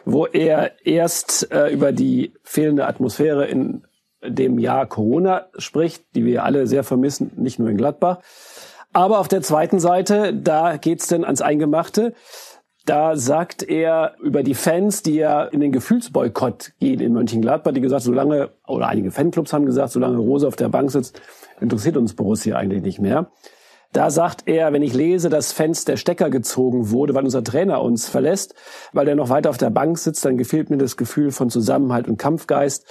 wo 0.05 0.27
er 0.27 0.85
erst 0.85 1.51
äh, 1.51 1.73
über 1.73 1.93
die 1.93 2.35
fehlende 2.43 2.87
Atmosphäre 2.87 3.47
in 3.47 3.85
dem 4.25 4.59
Jahr 4.59 4.87
Corona 4.87 5.47
spricht, 5.57 6.05
die 6.15 6.25
wir 6.25 6.45
alle 6.45 6.67
sehr 6.67 6.85
vermissen, 6.85 7.33
nicht 7.37 7.59
nur 7.59 7.69
in 7.69 7.77
Gladbach. 7.77 8.19
Aber 8.93 9.19
auf 9.19 9.29
der 9.29 9.43
zweiten 9.43 9.81
Seite, 9.81 10.35
da 10.35 10.77
geht's 10.77 11.09
denn 11.09 11.25
ans 11.25 11.43
Eingemachte. 11.43 12.15
Da 12.87 13.17
sagt 13.17 13.63
er 13.63 14.15
über 14.23 14.43
die 14.43 14.55
Fans, 14.55 15.03
die 15.03 15.17
ja 15.17 15.45
in 15.45 15.61
den 15.61 15.73
Gefühlsboykott 15.73 16.73
gehen 16.81 17.01
in 17.01 17.13
Mönchengladbach, 17.13 17.73
die 17.73 17.83
gesagt, 17.83 18.03
solange, 18.03 18.51
oder 18.67 18.89
einige 18.89 19.11
Fanclubs 19.11 19.53
haben 19.53 19.67
gesagt, 19.67 19.93
solange 19.93 20.17
Rose 20.17 20.49
auf 20.49 20.57
der 20.57 20.71
Bank 20.71 20.91
sitzt, 20.91 21.21
interessiert 21.61 21.99
uns 21.99 22.15
Borussia 22.15 22.57
eigentlich 22.57 22.83
nicht 22.83 22.99
mehr. 22.99 23.31
Da 23.93 24.11
sagt 24.11 24.43
er, 24.47 24.73
wenn 24.73 24.83
ich 24.83 24.93
lese, 24.95 25.31
dass 25.31 25.53
Fans 25.53 25.85
der 25.85 25.97
Stecker 25.97 26.29
gezogen 26.29 26.91
wurde, 26.91 27.15
weil 27.15 27.25
unser 27.25 27.43
Trainer 27.43 27.83
uns 27.83 28.09
verlässt, 28.09 28.55
weil 28.93 29.09
er 29.09 29.15
noch 29.15 29.31
weiter 29.31 29.51
auf 29.51 29.57
der 29.59 29.71
Bank 29.71 29.99
sitzt, 29.99 30.25
dann 30.25 30.37
gefehlt 30.37 30.69
mir 30.69 30.77
das 30.77 30.97
Gefühl 30.97 31.31
von 31.31 31.49
Zusammenhalt 31.49 32.07
und 32.07 32.19
Kampfgeist. 32.19 32.87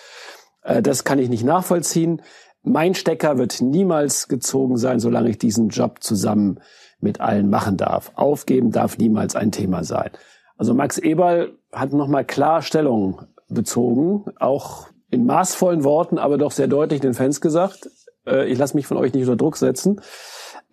Äh, 0.67 0.81
das 0.83 1.03
kann 1.03 1.17
ich 1.17 1.29
nicht 1.29 1.43
nachvollziehen. 1.43 2.21
Mein 2.61 2.93
Stecker 2.93 3.37
wird 3.37 3.61
niemals 3.61 4.27
gezogen 4.27 4.77
sein, 4.77 4.99
solange 4.99 5.29
ich 5.29 5.37
diesen 5.37 5.69
Job 5.69 6.03
zusammen 6.03 6.59
mit 6.99 7.21
allen 7.21 7.49
machen 7.49 7.77
darf. 7.77 8.11
Aufgeben 8.15 8.71
darf 8.71 8.97
niemals 8.97 9.35
ein 9.35 9.51
Thema 9.51 9.83
sein. 9.83 10.11
Also 10.57 10.73
Max 10.73 10.97
Eberl 10.97 11.53
hat 11.71 11.93
nochmal 11.93 12.25
klar 12.25 12.61
Stellung 12.61 13.21
bezogen, 13.47 14.25
auch 14.39 14.87
in 15.09 15.25
maßvollen 15.25 15.83
Worten, 15.83 16.17
aber 16.17 16.37
doch 16.37 16.51
sehr 16.51 16.67
deutlich 16.67 16.99
den 16.99 17.13
Fans 17.13 17.39
gesagt. 17.39 17.89
Äh, 18.25 18.47
ich 18.47 18.57
lasse 18.57 18.75
mich 18.75 18.87
von 18.87 18.97
euch 18.97 19.13
nicht 19.13 19.23
unter 19.23 19.37
Druck 19.37 19.57
setzen. 19.57 20.01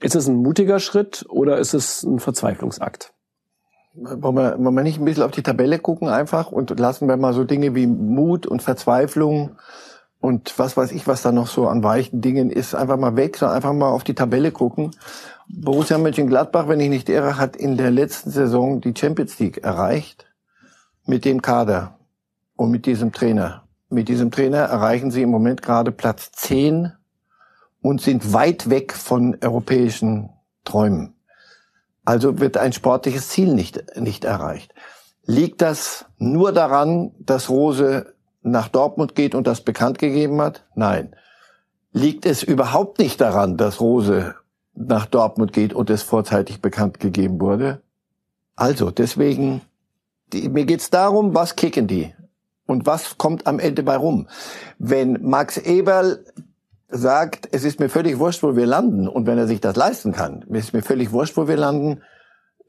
Ist 0.01 0.17
es 0.17 0.27
ein 0.27 0.37
mutiger 0.37 0.81
Schritt 0.81 1.25
oder 1.29 1.59
ist 1.59 1.73
es 1.73 2.03
ein 2.03 2.19
Verzweiflungsakt? 2.19 3.14
Wollen 3.97 4.37
wir, 4.37 4.59
wollen 4.59 4.75
wir 4.75 4.83
nicht 4.83 4.99
ein 4.99 5.05
bisschen 5.05 5.23
auf 5.23 5.31
die 5.31 5.43
Tabelle 5.43 5.79
gucken 5.79 6.09
einfach 6.09 6.51
und 6.51 6.79
lassen 6.79 7.07
wir 7.07 7.17
mal 7.17 7.33
so 7.33 7.45
Dinge 7.45 7.75
wie 7.77 7.87
Mut 7.87 8.47
und 8.47 8.61
Verzweiflung 8.61 9.57
und 10.21 10.59
was 10.59 10.77
weiß 10.77 10.91
ich, 10.93 11.07
was 11.07 11.23
da 11.23 11.31
noch 11.33 11.47
so 11.47 11.69
an 11.69 11.85
weichen 11.85 12.21
Dingen 12.21 12.51
ist, 12.51 12.75
einfach 12.75 12.97
mal 12.97 13.15
weg, 13.15 13.37
sondern 13.37 13.57
einfach 13.57 13.73
mal 13.73 13.91
auf 13.91 14.03
die 14.03 14.15
Tabelle 14.15 14.51
gucken. 14.51 14.91
Borussia 15.49 15.99
Mönchengladbach, 15.99 16.67
wenn 16.67 16.81
ich 16.81 16.89
nicht 16.89 17.09
irre, 17.09 17.37
hat 17.37 17.57
in 17.57 17.77
der 17.77 17.91
letzten 17.91 18.31
Saison 18.31 18.81
die 18.81 18.95
Champions 18.97 19.39
League 19.39 19.59
erreicht 19.59 20.27
mit 21.05 21.25
dem 21.25 21.43
Kader 21.43 21.99
und 22.57 22.71
mit 22.71 22.87
diesem 22.87 23.13
Trainer. 23.13 23.65
Mit 23.91 24.09
diesem 24.09 24.31
Trainer 24.31 24.59
erreichen 24.59 25.11
sie 25.11 25.23
im 25.23 25.31
Moment 25.31 25.63
gerade 25.63 25.93
Platz 25.93 26.33
10 26.33 26.93
und 27.81 28.01
sind 28.01 28.33
weit 28.33 28.71
weg 28.71 28.93
von 28.93 29.37
europäischen 29.41 30.31
Träumen. 30.65 31.14
Also 32.05 32.39
wird 32.41 32.57
ein 32.57 32.73
sportliches 32.73 33.29
Ziel 33.29 33.55
nicht, 33.55 33.97
nicht 33.99 34.25
erreicht. 34.25 34.75
Liegt 35.25 35.63
das 35.63 36.05
nur 36.19 36.53
daran, 36.53 37.13
dass 37.19 37.49
Rose 37.49 38.15
nach 38.43 38.69
Dortmund 38.69 39.15
geht 39.15 39.35
und 39.35 39.47
das 39.47 39.63
bekannt 39.63 39.99
gegeben 39.99 40.41
hat? 40.43 40.65
Nein. 40.75 41.17
liegt 41.93 42.27
es 42.27 42.43
überhaupt 42.43 42.99
nicht 42.99 43.21
daran, 43.21 43.57
dass 43.57 43.81
Rose 43.81 44.35
nach 44.75 45.07
Dortmund 45.07 45.53
geht 45.53 45.73
und 45.73 45.89
es 45.89 46.03
vorzeitig 46.03 46.61
bekannt 46.61 46.99
gegeben 47.01 47.41
wurde. 47.41 47.81
Also, 48.57 48.91
deswegen, 48.91 49.63
die, 50.33 50.49
mir 50.49 50.67
geht's 50.67 50.91
darum, 50.91 51.35
was 51.35 51.57
kicken 51.57 51.87
die? 51.87 52.13
Und 52.67 52.85
was 52.87 53.17
kommt 53.17 53.47
am 53.47 53.59
Ende 53.59 53.83
bei 53.83 53.97
rum? 53.97 54.29
Wenn 54.79 55.23
Max 55.23 55.57
Eberl 55.57 56.25
sagt, 56.89 57.49
es 57.53 57.65
ist 57.65 57.81
mir 57.81 57.89
völlig 57.89 58.19
wurscht, 58.19 58.43
wo 58.43 58.57
wir 58.57 58.67
landen, 58.67 59.09
und 59.09 59.27
wenn 59.27 59.39
er 59.39 59.47
sich 59.47 59.61
das 59.61 59.77
leisten 59.77 60.13
kann, 60.13 60.45
es 60.51 60.67
ist 60.67 60.73
mir 60.73 60.83
völlig 60.83 61.13
wurscht, 61.13 61.37
wo 61.37 61.49
wir 61.49 61.57
landen, 61.57 62.03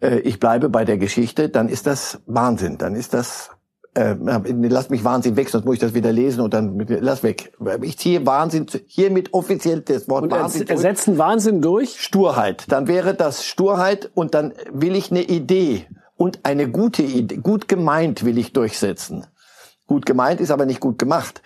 äh, 0.01 0.19
ich 0.19 0.39
bleibe 0.39 0.69
bei 0.69 0.85
der 0.85 0.97
Geschichte, 0.97 1.49
dann 1.49 1.69
ist 1.69 1.87
das 1.87 2.21
Wahnsinn, 2.25 2.77
dann 2.77 2.95
ist 2.95 3.13
das 3.13 3.51
äh, 3.95 4.15
lass 4.19 4.89
mich 4.89 5.03
Wahnsinn 5.03 5.37
weg, 5.37 5.49
sonst 5.49 5.65
muss 5.65 5.75
ich 5.75 5.79
das 5.79 5.93
wieder 5.93 6.11
lesen 6.11 6.41
und 6.41 6.53
dann 6.53 6.85
lass 6.87 7.23
weg. 7.23 7.53
Ich 7.81 7.97
ziehe 7.97 8.25
Wahnsinn 8.25 8.67
hiermit 8.87 9.33
offiziell 9.33 9.81
das 9.81 10.09
Wort 10.09 10.23
und 10.23 10.31
Wahnsinn. 10.31 10.67
Ersetzen 10.67 11.17
Wahnsinn 11.17 11.61
durch 11.61 12.01
Sturheit. 12.01 12.65
Dann 12.67 12.87
wäre 12.87 13.13
das 13.13 13.45
Sturheit 13.45 14.11
und 14.13 14.33
dann 14.33 14.53
will 14.71 14.95
ich 14.95 15.11
eine 15.11 15.23
Idee 15.23 15.85
und 16.17 16.39
eine 16.43 16.69
gute 16.69 17.03
Idee, 17.03 17.37
gut 17.37 17.69
gemeint 17.69 18.25
will 18.25 18.37
ich 18.37 18.51
durchsetzen. 18.51 19.25
Gut 19.87 20.05
gemeint 20.05 20.41
ist 20.41 20.51
aber 20.51 20.65
nicht 20.65 20.79
gut 20.79 20.99
gemacht. 20.99 21.41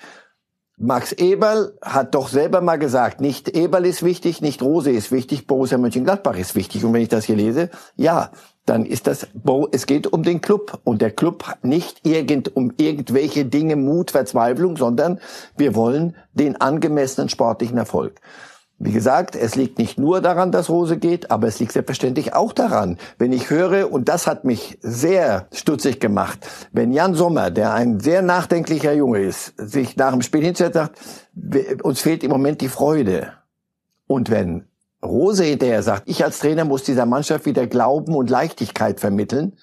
Max 0.82 1.12
Eberl 1.12 1.74
hat 1.82 2.16
doch 2.16 2.30
selber 2.30 2.62
mal 2.62 2.78
gesagt, 2.78 3.20
nicht 3.20 3.50
Eberl 3.50 3.86
ist 3.86 4.02
wichtig, 4.02 4.42
nicht 4.42 4.62
Rose 4.62 4.90
ist 4.90 5.12
wichtig, 5.12 5.46
Borussia 5.46 5.78
Mönchengladbach 5.78 6.38
ist 6.38 6.56
wichtig. 6.56 6.86
Und 6.86 6.94
wenn 6.94 7.02
ich 7.02 7.10
das 7.10 7.26
hier 7.26 7.36
lese, 7.36 7.70
ja, 7.98 8.32
dann 8.66 8.86
ist 8.86 9.06
das, 9.06 9.28
es 9.74 9.86
geht 9.88 10.08
um 10.08 10.24
den 10.24 10.40
Club. 10.40 10.80
Und 10.86 11.02
der 11.02 11.12
Club 11.12 11.44
nicht 11.64 12.08
irgend, 12.08 12.56
um 12.56 12.72
irgendwelche 12.78 13.44
Dinge, 13.44 13.76
Mut, 13.76 14.12
Verzweiflung, 14.12 14.78
sondern 14.78 15.20
wir 15.58 15.76
wollen 15.76 16.16
den 16.34 16.62
angemessenen 16.62 17.28
sportlichen 17.28 17.78
Erfolg. 17.78 18.22
Wie 18.82 18.94
gesagt, 18.94 19.36
es 19.36 19.56
liegt 19.56 19.78
nicht 19.78 20.00
nur 20.00 20.22
daran, 20.22 20.54
dass 20.54 20.70
Rose 20.70 20.96
geht, 20.96 21.32
aber 21.32 21.48
es 21.48 21.60
liegt 21.60 21.74
selbstverständlich 21.74 22.34
auch 22.34 22.54
daran, 22.54 22.98
wenn 23.18 23.34
ich 23.34 23.50
höre, 23.50 23.92
und 23.92 24.08
das 24.08 24.26
hat 24.26 24.46
mich 24.46 24.78
sehr 24.82 25.48
stutzig 25.54 26.00
gemacht, 26.00 26.48
wenn 26.72 26.94
Jan 26.94 27.14
Sommer, 27.14 27.52
der 27.52 27.74
ein 27.74 28.00
sehr 28.00 28.22
nachdenklicher 28.22 28.94
Junge 28.94 29.20
ist, 29.20 29.54
sich 29.58 29.98
nach 29.98 30.14
dem 30.14 30.22
Spiel 30.22 30.46
hinstellt 30.46 30.78
und 30.78 30.82
sagt, 30.82 31.84
uns 31.84 32.00
fehlt 32.00 32.24
im 32.24 32.32
Moment 32.32 32.62
die 32.62 32.70
Freude. 32.70 33.34
Und 34.08 34.30
wenn 34.32 34.64
Rose 35.04 35.44
hinterher 35.44 35.84
sagt, 35.84 36.04
ich 36.08 36.24
als 36.24 36.40
Trainer 36.40 36.64
muss 36.64 36.84
dieser 36.84 37.06
Mannschaft 37.06 37.46
wieder 37.46 37.68
Glauben 37.68 38.16
und 38.16 38.30
Leichtigkeit 38.30 39.02
vermitteln, 39.02 39.58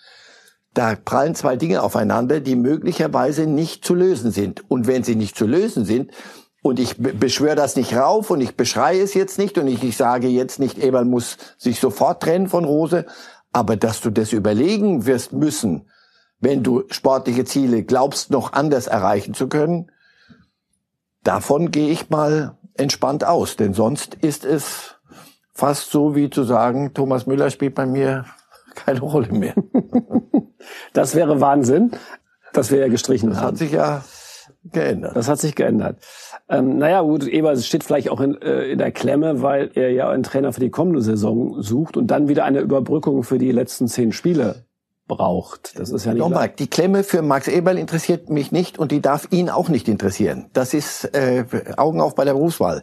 da 0.74 0.94
prallen 0.94 1.34
zwei 1.34 1.56
Dinge 1.56 1.82
aufeinander, 1.82 2.40
die 2.40 2.54
möglicherweise 2.54 3.46
nicht 3.46 3.82
zu 3.82 3.94
lösen 3.94 4.30
sind. 4.30 4.70
Und 4.70 4.86
wenn 4.86 5.04
sie 5.04 5.16
nicht 5.16 5.38
zu 5.38 5.46
lösen 5.46 5.86
sind, 5.86 6.10
und 6.66 6.80
ich 6.80 6.96
beschwöre 6.98 7.54
das 7.54 7.76
nicht 7.76 7.94
rauf 7.94 8.30
und 8.30 8.40
ich 8.40 8.56
beschreie 8.56 9.00
es 9.00 9.14
jetzt 9.14 9.38
nicht 9.38 9.56
und 9.58 9.68
ich, 9.68 9.82
ich 9.84 9.96
sage 9.96 10.28
jetzt 10.28 10.58
nicht, 10.58 10.78
Eberl 10.78 11.04
muss 11.04 11.36
sich 11.56 11.80
sofort 11.80 12.22
trennen 12.22 12.48
von 12.48 12.64
Rose, 12.64 13.06
aber 13.52 13.76
dass 13.76 14.00
du 14.00 14.10
das 14.10 14.32
überlegen 14.32 15.06
wirst 15.06 15.32
müssen, 15.32 15.88
wenn 16.40 16.62
du 16.62 16.82
sportliche 16.90 17.44
Ziele 17.44 17.84
glaubst, 17.84 18.30
noch 18.30 18.52
anders 18.52 18.86
erreichen 18.86 19.32
zu 19.32 19.48
können, 19.48 19.90
davon 21.22 21.70
gehe 21.70 21.90
ich 21.90 22.10
mal 22.10 22.58
entspannt 22.74 23.24
aus, 23.24 23.56
denn 23.56 23.72
sonst 23.72 24.14
ist 24.16 24.44
es 24.44 24.96
fast 25.52 25.90
so 25.90 26.14
wie 26.14 26.30
zu 26.30 26.44
sagen, 26.44 26.92
Thomas 26.92 27.26
Müller 27.26 27.50
spielt 27.50 27.74
bei 27.74 27.86
mir 27.86 28.26
keine 28.74 29.00
Rolle 29.00 29.32
mehr. 29.32 29.54
das 30.92 31.14
wäre 31.14 31.40
Wahnsinn, 31.40 31.92
dass 32.52 32.70
wir 32.70 32.80
ja 32.80 32.88
gestrichen 32.88 33.30
das 33.30 33.38
haben. 33.38 33.44
Das 33.44 33.52
hat 33.52 33.58
sich 33.58 33.72
ja 33.72 34.04
geändert. 34.72 35.16
Das 35.16 35.28
hat 35.28 35.38
sich 35.38 35.54
geändert. 35.54 35.98
Ähm, 36.48 36.78
naja, 36.78 37.02
gut, 37.02 37.26
Eber 37.26 37.56
steht 37.56 37.84
vielleicht 37.84 38.10
auch 38.10 38.20
in, 38.20 38.40
äh, 38.40 38.64
in 38.64 38.78
der 38.78 38.92
Klemme, 38.92 39.42
weil 39.42 39.70
er 39.74 39.90
ja 39.90 40.10
einen 40.10 40.22
Trainer 40.22 40.52
für 40.52 40.60
die 40.60 40.70
kommende 40.70 41.02
Saison 41.02 41.62
sucht 41.62 41.96
und 41.96 42.08
dann 42.08 42.28
wieder 42.28 42.44
eine 42.44 42.60
Überbrückung 42.60 43.22
für 43.22 43.38
die 43.38 43.52
letzten 43.52 43.88
zehn 43.88 44.12
Spiele 44.12 44.66
braucht. 45.06 45.78
Das 45.78 45.90
ist 45.90 46.04
ja 46.04 46.12
nicht 46.12 46.20
Nochmal, 46.20 46.48
die 46.48 46.66
Klemme 46.66 47.04
für 47.04 47.22
Max 47.22 47.48
Eberl 47.48 47.78
interessiert 47.78 48.30
mich 48.30 48.52
nicht 48.52 48.78
und 48.78 48.92
die 48.92 49.00
darf 49.00 49.28
ihn 49.30 49.50
auch 49.50 49.68
nicht 49.68 49.88
interessieren. 49.88 50.46
Das 50.52 50.74
ist 50.74 51.04
äh, 51.14 51.44
Augen 51.76 52.00
auf 52.00 52.14
bei 52.14 52.24
der 52.24 52.34
Berufswahl. 52.34 52.82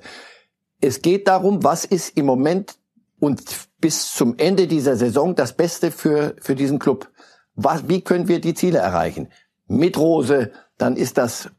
Es 0.81 1.01
geht 1.01 1.27
darum, 1.27 1.63
was 1.63 1.85
ist 1.85 2.17
im 2.17 2.25
Moment 2.25 2.75
und 3.19 3.41
bis 3.79 4.13
zum 4.13 4.35
Ende 4.37 4.67
dieser 4.67 4.95
Saison 4.95 5.35
das 5.35 5.53
Beste 5.53 5.91
für, 5.91 6.35
für 6.41 6.55
diesen 6.55 6.79
Club. 6.79 7.09
Was, 7.55 7.87
wie 7.87 8.01
können 8.01 8.27
wir 8.27 8.41
die 8.41 8.53
Ziele 8.53 8.79
erreichen? 8.79 9.29
Mit 9.67 9.97
Rose, 9.97 10.51
dann 10.77 10.97
ist 10.97 11.17
das 11.17 11.49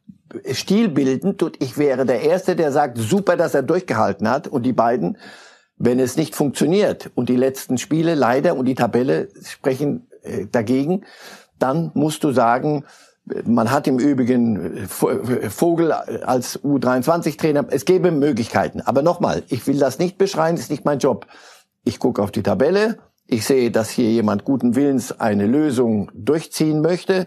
stilbildend 0.53 1.43
und 1.43 1.63
ich 1.63 1.79
wäre 1.79 2.07
der 2.07 2.23
Erste, 2.23 2.57
der 2.57 2.73
sagt, 2.73 2.99
super, 2.99 3.37
dass 3.37 3.55
er 3.55 3.63
durchgehalten 3.63 4.29
hat 4.29 4.49
und 4.49 4.65
die 4.65 4.73
beiden, 4.73 5.19
wenn 5.77 5.99
es 5.99 6.17
nicht 6.17 6.35
funktioniert 6.35 7.11
und 7.15 7.29
die 7.29 7.37
letzten 7.37 7.79
Spiele 7.79 8.15
leider 8.15 8.57
und 8.57 8.67
die 8.67 8.75
Tabelle 8.75 9.29
sprechen 9.43 10.07
äh, 10.23 10.47
dagegen, 10.51 11.05
dann 11.59 11.91
musst 11.95 12.25
du 12.25 12.33
sagen, 12.33 12.85
man 13.47 13.71
hat 13.71 13.87
im 13.87 13.99
Übrigen 13.99 14.87
Vogel 14.87 15.93
als 15.93 16.63
U23-Trainer, 16.63 17.67
es 17.71 17.87
gäbe 17.87 18.11
Möglichkeiten. 18.11 18.83
Aber 18.83 19.03
nochmal, 19.03 19.45
ich 19.49 19.67
will 19.67 19.79
das 19.79 19.99
nicht 19.99 20.19
beschreien, 20.19 20.57
ist 20.57 20.71
nicht 20.71 20.85
mein 20.85 20.99
Job. 20.99 21.27
Ich 21.85 21.99
gucke 21.99 22.23
auf 22.23 22.31
die 22.31 22.43
Tabelle, 22.43 22.99
ich 23.27 23.47
sehe, 23.47 23.71
dass 23.71 23.89
hier 23.89 24.11
jemand 24.11 24.45
guten 24.45 24.75
Willens 24.77 25.19
eine 25.19 25.47
Lösung 25.47 26.11
durchziehen 26.15 26.83
möchte. 26.83 27.27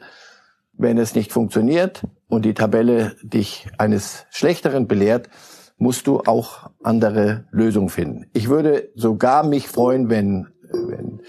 Wenn 0.77 0.97
es 0.97 1.15
nicht 1.15 1.31
funktioniert 1.31 2.03
und 2.27 2.45
die 2.45 2.53
Tabelle 2.53 3.15
dich 3.23 3.67
eines 3.77 4.25
Schlechteren 4.29 4.87
belehrt, 4.87 5.29
musst 5.77 6.07
du 6.07 6.21
auch 6.21 6.69
andere 6.83 7.45
Lösungen 7.51 7.89
finden. 7.89 8.25
Ich 8.33 8.49
würde 8.49 8.89
sogar 8.95 9.43
mich 9.43 9.67
freuen, 9.67 10.09
wenn, 10.09 10.47
wenn 10.71 11.21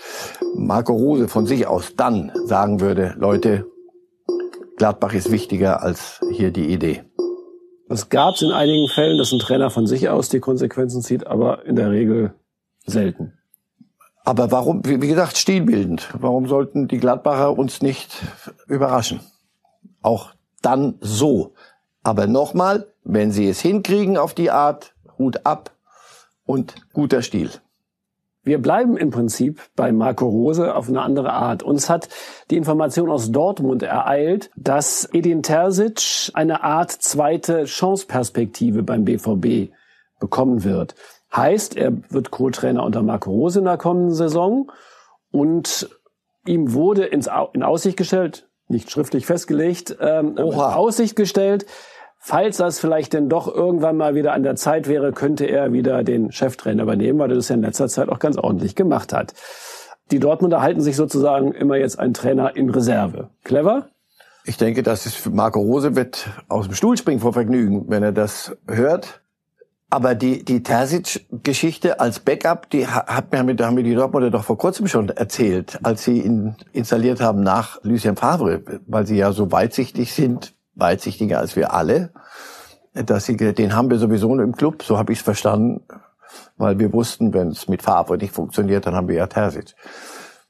Marco 0.55 0.93
Rose 0.93 1.29
von 1.29 1.47
sich 1.47 1.67
aus 1.67 1.95
dann 1.97 2.33
sagen 2.45 2.81
würde, 2.81 3.15
Leute, 3.19 3.67
Gladbach 4.77 5.15
ist 5.15 5.31
wichtiger 5.31 5.83
als 5.83 6.21
hier 6.31 6.51
die 6.51 6.73
Idee. 6.73 7.05
Es 7.89 8.11
gab 8.11 8.35
es 8.35 8.43
in 8.43 8.53
einigen 8.53 8.89
Fällen, 8.89 9.19
dass 9.19 9.33
ein 9.33 9.39
Trainer 9.39 9.71
von 9.71 9.87
sich 9.87 10.09
aus 10.09 10.29
die 10.29 10.41
Konsequenzen 10.41 11.03
zieht, 11.03 11.27
aber 11.27 11.65
in 11.65 11.75
der 11.75 11.91
Regel 11.91 12.35
selten. 12.85 13.33
Aber 14.25 14.51
warum, 14.51 14.83
wie 14.85 14.99
gesagt, 14.99 15.39
stilbildend. 15.39 16.11
Warum 16.13 16.49
sollten 16.49 16.87
die 16.87 16.99
Gladbacher 16.99 17.59
uns 17.59 17.81
nicht 17.81 18.15
überraschen? 18.67 19.21
Auch 20.03 20.35
dann 20.63 20.95
so. 21.01 21.55
Aber 22.03 22.27
nochmal, 22.27 22.87
wenn 23.05 23.33
Sie 23.33 23.49
es 23.49 23.61
hinkriegen 23.61 24.17
auf 24.17 24.35
die 24.35 24.51
Art, 24.51 24.95
Hut 25.19 25.45
ab 25.45 25.73
und 26.47 26.75
guter 26.93 27.23
Stil. 27.23 27.51
Wir 28.49 28.63
bleiben 28.63 28.97
im 28.97 29.11
Prinzip 29.11 29.61
bei 29.77 29.93
Marco 29.93 30.27
Rose 30.27 30.75
auf 30.75 30.89
eine 30.89 31.03
andere 31.03 31.35
Art. 31.35 31.63
Uns 31.63 31.91
hat 31.91 32.09
die 32.51 32.57
Information 32.57 33.11
aus 33.11 33.31
Dortmund 33.31 33.83
ereilt, 33.83 34.51
dass 34.57 35.07
Edin 35.13 35.43
Terzic 35.43 36.31
eine 36.33 36.63
Art 36.63 36.91
zweite 36.91 37.67
Chanceperspektive 37.67 38.83
beim 38.83 39.05
BVB 39.05 39.71
bekommen 40.19 40.65
wird. 40.65 40.95
Heißt, 41.37 41.77
er 41.77 41.93
wird 42.11 42.31
Co-Trainer 42.31 42.85
unter 42.85 43.03
Marco 43.03 43.31
Rose 43.31 43.59
in 43.59 43.67
der 43.67 43.77
kommenden 43.77 44.15
Saison 44.15 44.73
und 45.31 45.91
ihm 46.47 46.73
wurde 46.73 47.05
ins, 47.05 47.29
in 47.53 47.63
Aussicht 47.63 47.99
gestellt, 47.99 48.48
nicht 48.69 48.91
schriftlich 48.91 49.27
festgelegt, 49.27 49.97
ähm, 50.01 50.35
Oha. 50.39 50.75
Aussicht 50.75 51.17
gestellt. 51.17 51.67
Falls 52.21 52.57
das 52.57 52.81
vielleicht 52.81 53.13
denn 53.13 53.29
doch 53.29 53.53
irgendwann 53.53 53.97
mal 53.97 54.15
wieder 54.15 54.33
an 54.33 54.43
der 54.43 54.57
Zeit 54.57 54.89
wäre, 54.89 55.13
könnte 55.13 55.47
er 55.47 55.73
wieder 55.73 56.03
den 56.03 56.33
Cheftrainer 56.33 56.83
übernehmen, 56.83 57.19
weil 57.19 57.31
er 57.31 57.37
das 57.37 57.49
ja 57.49 57.55
in 57.55 57.63
letzter 57.63 57.89
Zeit 57.89 58.09
auch 58.09 58.19
ganz 58.19 58.37
ordentlich 58.37 58.75
gemacht 58.75 59.13
hat. 59.13 59.35
Die 60.11 60.19
Dortmunder 60.19 60.61
halten 60.61 60.81
sich 60.81 60.97
sozusagen 60.97 61.53
immer 61.53 61.77
jetzt 61.77 61.99
einen 61.99 62.15
Trainer 62.15 62.57
in 62.57 62.71
Reserve. 62.71 63.29
Clever? 63.45 63.89
Ich 64.45 64.57
denke, 64.57 64.83
das 64.83 65.07
ist 65.07 65.31
Marco 65.31 65.61
Rose 65.61 65.95
wird 65.95 66.29
aus 66.49 66.67
dem 66.67 66.75
Stuhl 66.75 66.97
springen 66.97 67.21
vor 67.21 67.35
Vergnügen, 67.35 67.85
wenn 67.89 68.03
er 68.03 68.13
das 68.13 68.57
hört. 68.67 69.21
Aber 69.91 70.15
die, 70.15 70.45
die 70.45 70.63
Terzic-Geschichte 70.63 71.99
als 71.99 72.21
Backup, 72.21 72.69
die 72.71 72.87
hat 72.87 73.33
mir, 73.33 73.39
haben 73.39 73.75
mir 73.75 73.83
die 73.83 73.95
Dortmunder 73.95 74.31
doch 74.31 74.45
vor 74.45 74.59
kurzem 74.59 74.87
schon 74.87 75.09
erzählt, 75.09 75.79
als 75.83 76.05
sie 76.05 76.21
ihn 76.21 76.57
installiert 76.73 77.23
haben 77.23 77.41
nach 77.41 77.83
Lucien 77.83 78.17
Favre, 78.17 78.63
weil 78.87 79.07
sie 79.07 79.17
ja 79.17 79.33
so 79.33 79.51
weitsichtig 79.51 80.13
sind, 80.13 80.55
weitsichtiger 80.75 81.39
als 81.39 81.57
wir 81.57 81.73
alle, 81.73 82.11
dass 82.93 83.25
sie, 83.25 83.37
den 83.37 83.75
haben 83.75 83.91
wir 83.91 83.99
sowieso 83.99 84.39
im 84.39 84.55
Club, 84.55 84.83
so 84.83 84.99
habe 84.99 85.13
ich 85.13 85.21
es 85.21 85.25
verstanden, 85.25 85.81
weil 86.59 86.79
wir 86.79 86.93
wussten, 86.93 87.33
wenn 87.33 87.49
es 87.49 87.67
mit 87.67 87.83
Favre 87.83 88.19
nicht 88.19 88.35
funktioniert, 88.35 88.87
dann 88.87 88.95
haben 88.95 89.09
wir 89.09 89.17
ja 89.17 89.27
Terzic. 89.27 89.75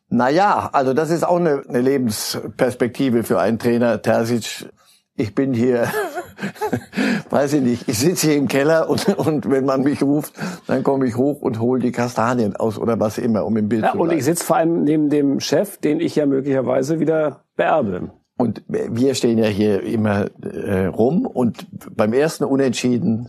Naja, 0.08 0.70
also 0.72 0.94
das 0.94 1.10
ist 1.10 1.24
auch 1.24 1.36
eine, 1.36 1.62
eine 1.68 1.80
Lebensperspektive 1.80 3.22
für 3.22 3.38
einen 3.38 3.58
Trainer. 3.58 4.02
Terzic 4.02 4.68
ich 5.18 5.34
bin 5.34 5.52
hier, 5.52 5.88
weiß 7.30 7.54
ich 7.54 7.62
nicht, 7.62 7.88
ich 7.88 7.98
sitze 7.98 8.28
hier 8.28 8.36
im 8.36 8.48
Keller 8.48 8.88
und, 8.88 9.08
und 9.18 9.50
wenn 9.50 9.64
man 9.64 9.82
mich 9.82 10.02
ruft, 10.02 10.34
dann 10.66 10.82
komme 10.82 11.06
ich 11.06 11.16
hoch 11.16 11.40
und 11.40 11.60
hole 11.60 11.80
die 11.80 11.92
Kastanien 11.92 12.56
aus 12.56 12.78
oder 12.78 12.98
was 13.00 13.18
immer, 13.18 13.44
um 13.44 13.56
im 13.56 13.68
Bild 13.68 13.82
ja, 13.82 13.92
zu 13.92 13.98
bleiben. 13.98 14.10
Und 14.10 14.16
ich 14.16 14.24
sitze 14.24 14.44
vor 14.44 14.56
allem 14.56 14.84
neben 14.84 15.10
dem 15.10 15.40
Chef, 15.40 15.78
den 15.78 16.00
ich 16.00 16.16
ja 16.16 16.26
möglicherweise 16.26 17.00
wieder 17.00 17.44
beerbe. 17.56 18.10
Und 18.38 18.62
wir 18.68 19.16
stehen 19.16 19.38
ja 19.38 19.46
hier 19.46 19.82
immer 19.82 20.26
äh, 20.42 20.86
rum 20.86 21.26
und 21.26 21.66
beim 21.96 22.12
ersten 22.12 22.44
Unentschieden 22.44 23.28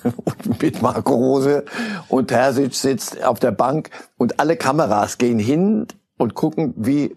mit 0.60 0.82
Marco 0.82 1.14
Rose 1.14 1.64
und 2.08 2.26
Terzic 2.26 2.74
sitzt 2.74 3.24
auf 3.24 3.38
der 3.38 3.52
Bank 3.52 3.90
und 4.16 4.40
alle 4.40 4.56
Kameras 4.56 5.16
gehen 5.16 5.38
hin 5.38 5.86
und 6.16 6.34
gucken, 6.34 6.74
wie 6.76 7.14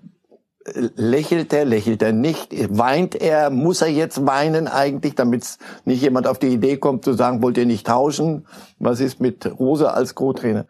lächelt 0.95 1.53
er, 1.53 1.65
lächelt 1.65 2.01
er 2.01 2.13
nicht, 2.13 2.53
weint 2.77 3.15
er, 3.15 3.49
muss 3.49 3.81
er 3.81 3.89
jetzt 3.89 4.25
weinen 4.25 4.67
eigentlich, 4.67 5.15
damit 5.15 5.57
nicht 5.85 6.01
jemand 6.01 6.27
auf 6.27 6.39
die 6.39 6.47
Idee 6.47 6.77
kommt 6.77 7.03
zu 7.03 7.13
sagen, 7.13 7.41
wollt 7.41 7.57
ihr 7.57 7.65
nicht 7.65 7.87
tauschen? 7.87 8.45
Was 8.79 8.99
ist 8.99 9.19
mit 9.19 9.59
Rose 9.59 9.91
als 9.91 10.15
Co-Trainer? 10.15 10.65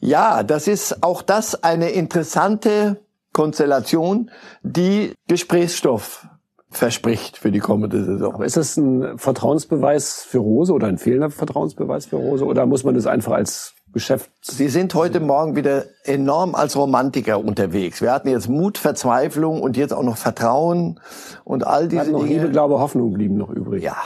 Ja, 0.00 0.42
das 0.42 0.68
ist 0.68 1.02
auch 1.02 1.22
das 1.22 1.62
eine 1.62 1.90
interessante 1.90 3.00
Konstellation, 3.32 4.30
die 4.62 5.12
Gesprächsstoff 5.28 6.26
verspricht 6.70 7.38
für 7.38 7.50
die 7.50 7.60
kommende 7.60 8.04
Saison. 8.04 8.34
Aber 8.34 8.44
ist 8.44 8.56
das 8.56 8.76
ein 8.76 9.18
Vertrauensbeweis 9.18 10.24
für 10.24 10.38
Rose 10.38 10.72
oder 10.72 10.88
ein 10.88 10.98
fehlender 10.98 11.30
Vertrauensbeweis 11.30 12.06
für 12.06 12.16
Rose 12.16 12.44
oder 12.44 12.66
muss 12.66 12.84
man 12.84 12.94
das 12.94 13.06
einfach 13.06 13.32
als 13.32 13.75
Geschäft? 13.96 14.30
Sie 14.42 14.68
sind 14.68 14.92
heute 14.94 15.20
Morgen 15.20 15.56
wieder 15.56 15.86
enorm 16.04 16.54
als 16.54 16.76
Romantiker 16.76 17.42
unterwegs. 17.42 18.02
Wir 18.02 18.12
hatten 18.12 18.28
jetzt 18.28 18.46
Mut, 18.46 18.76
Verzweiflung 18.76 19.62
und 19.62 19.78
jetzt 19.78 19.94
auch 19.94 20.02
noch 20.02 20.18
Vertrauen 20.18 21.00
und 21.44 21.66
all 21.66 21.88
diese 21.88 22.10
noch 22.10 22.22
Dinge. 22.22 22.40
Liebe, 22.40 22.50
Glaube, 22.50 22.78
Hoffnung 22.78 23.14
blieben 23.14 23.38
noch 23.38 23.48
übrig. 23.48 23.82
Ja. 23.82 23.96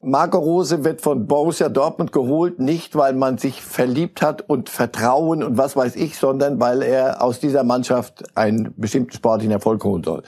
Marco 0.00 0.38
Rose 0.38 0.82
wird 0.82 1.00
von 1.00 1.28
Borussia 1.28 1.68
Dortmund 1.68 2.10
geholt, 2.10 2.58
nicht 2.58 2.96
weil 2.96 3.12
man 3.12 3.38
sich 3.38 3.62
verliebt 3.62 4.20
hat 4.20 4.42
und 4.42 4.68
Vertrauen 4.68 5.44
und 5.44 5.56
was 5.56 5.76
weiß 5.76 5.94
ich, 5.94 6.18
sondern 6.18 6.58
weil 6.58 6.82
er 6.82 7.22
aus 7.22 7.38
dieser 7.38 7.62
Mannschaft 7.62 8.36
einen 8.36 8.74
bestimmten 8.76 9.12
sportlichen 9.12 9.52
Erfolg 9.52 9.84
holen 9.84 10.02
soll. 10.02 10.24